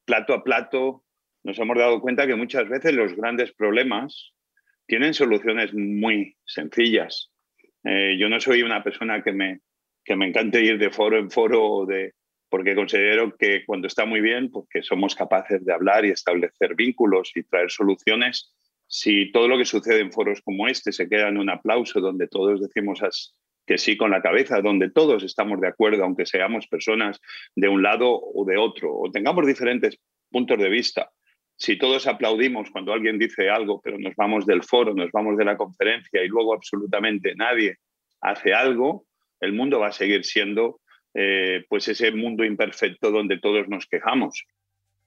Plato 0.05 0.35
a 0.35 0.43
plato, 0.43 1.05
nos 1.45 1.59
hemos 1.59 1.79
dado 1.79 2.01
cuenta 2.01 2.27
que 2.27 2.35
muchas 2.35 2.69
veces 2.69 2.95
los 2.95 3.15
grandes 3.15 3.53
problemas 3.53 4.33
tienen 4.87 5.15
soluciones 5.15 5.73
muy 5.73 6.37
sencillas. 6.45 7.31
Eh, 7.85 8.17
yo 8.19 8.29
no 8.29 8.41
soy 8.41 8.63
una 8.63 8.83
persona 8.83 9.23
que 9.23 9.33
me, 9.33 9.61
que 10.05 10.17
me 10.17 10.27
encante 10.27 10.63
ir 10.63 10.79
de 10.79 10.91
foro 10.91 11.19
en 11.19 11.31
foro 11.31 11.87
de, 11.87 12.15
porque 12.49 12.75
considero 12.75 13.37
que 13.37 13.65
cuando 13.65 13.87
está 13.87 14.05
muy 14.05 14.21
bien, 14.21 14.51
porque 14.51 14.83
somos 14.83 15.15
capaces 15.15 15.65
de 15.65 15.73
hablar 15.73 16.05
y 16.05 16.11
establecer 16.11 16.75
vínculos 16.75 17.33
y 17.35 17.45
traer 17.45 17.71
soluciones, 17.71 18.53
si 18.95 19.33
todo 19.33 19.49
lo 19.49 19.57
que 19.57 19.65
sucede 19.65 20.01
en 20.01 20.13
foros 20.13 20.43
como 20.43 20.69
este 20.69 20.93
se 20.93 21.09
queda 21.09 21.29
en 21.29 21.39
un 21.39 21.49
aplauso 21.49 21.99
donde 21.99 22.29
todos 22.29 22.61
decimos 22.61 23.01
que 23.67 23.79
sí 23.79 23.97
con 23.97 24.11
la 24.11 24.21
cabeza, 24.21 24.61
donde 24.61 24.91
todos 24.91 25.23
estamos 25.23 25.63
de 25.63 25.69
acuerdo, 25.69 26.05
aunque 26.05 26.27
seamos 26.27 26.67
personas 26.67 27.19
de 27.57 27.69
un 27.69 27.83
lado 27.83 28.11
o 28.13 28.45
de 28.45 28.59
otro, 28.59 28.95
o 28.95 29.11
tengamos 29.11 29.47
diferentes 29.47 29.99
puntos 30.31 30.59
de 30.59 30.69
vista, 30.69 31.11
si 31.57 31.79
todos 31.79 32.07
aplaudimos 32.07 32.71
cuando 32.71 32.93
alguien 32.93 33.19
dice 33.19 33.49
algo, 33.49 33.81
pero 33.83 33.99
nos 33.99 34.15
vamos 34.15 34.45
del 34.45 34.63
foro, 34.63 34.93
nos 34.93 35.11
vamos 35.11 35.39
de 35.39 35.47
la 35.47 35.57
conferencia 35.57 36.23
y 36.23 36.29
luego 36.29 36.53
absolutamente 36.53 37.35
nadie 37.35 37.79
hace 38.21 38.53
algo, 38.53 39.07
el 39.41 39.55
mundo 39.55 39.81
va 39.81 39.87
a 39.87 39.93
seguir 39.93 40.23
siendo 40.27 40.81
eh, 41.15 41.65
pues 41.67 41.89
ese 41.89 42.11
mundo 42.11 42.45
imperfecto 42.45 43.11
donde 43.11 43.39
todos 43.39 43.69
nos 43.71 43.87
quejamos. 43.87 44.45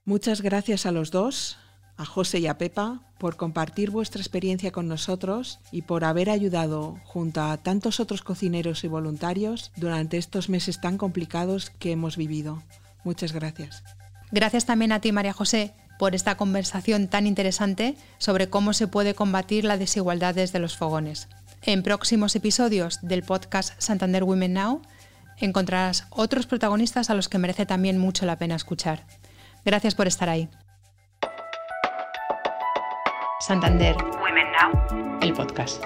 Muchas 0.06 0.42
gracias 0.42 0.88
a 0.88 0.92
los 0.92 1.12
dos 1.12 1.60
a 1.98 2.06
José 2.06 2.40
y 2.40 2.48
a 2.48 2.58
Pepa 2.58 3.02
por 3.18 3.38
compartir 3.38 3.90
vuestra 3.92 4.22
experiencia 4.22 4.72
con 4.72 4.88
nosotros 4.88 5.60
y 5.72 5.84
por 5.84 6.04
haber 6.04 6.30
ayudado 6.30 7.00
junto 7.06 7.42
a 7.42 7.58
tantos 7.58 8.00
otros 8.00 8.22
cocineros 8.22 8.84
y 8.84 8.88
voluntarios 8.88 9.72
durante 9.78 10.18
estos 10.18 10.50
meses 10.50 10.82
tan 10.82 10.98
complicados 10.98 11.70
que 11.70 11.92
hemos 11.92 12.18
vivido. 12.18 12.62
Muchas 13.04 13.32
gracias. 13.32 13.84
Gracias 14.32 14.66
también 14.66 14.92
a 14.92 15.00
ti, 15.00 15.12
María 15.12 15.34
José, 15.34 15.74
por 15.98 16.16
esta 16.16 16.36
conversación 16.36 17.08
tan 17.08 17.28
interesante 17.28 17.96
sobre 18.18 18.50
cómo 18.50 18.74
se 18.74 18.88
puede 18.88 19.16
combatir 19.16 19.64
la 19.64 19.78
desigualdad 19.78 20.36
desde 20.36 20.60
los 20.60 20.76
fogones. 20.76 21.30
En 21.62 21.84
próximos 21.84 22.36
episodios 22.36 23.00
del 23.02 23.24
podcast 23.24 23.74
Santander 23.80 24.24
Women 24.24 24.54
Now 24.54 24.82
encontrarás 25.38 26.06
otros 26.10 26.48
protagonistas 26.48 27.10
a 27.10 27.14
los 27.14 27.30
que 27.30 27.38
merece 27.38 27.66
también 27.66 27.98
mucho 27.98 28.26
la 28.26 28.38
pena 28.38 28.56
escuchar. 28.56 29.06
Gracias 29.64 29.96
por 29.96 30.08
estar 30.08 30.30
ahí. 30.30 30.50
Santander 33.46 33.96
Women 34.24 34.48
Now, 34.54 35.20
el 35.22 35.32
podcast. 35.34 35.86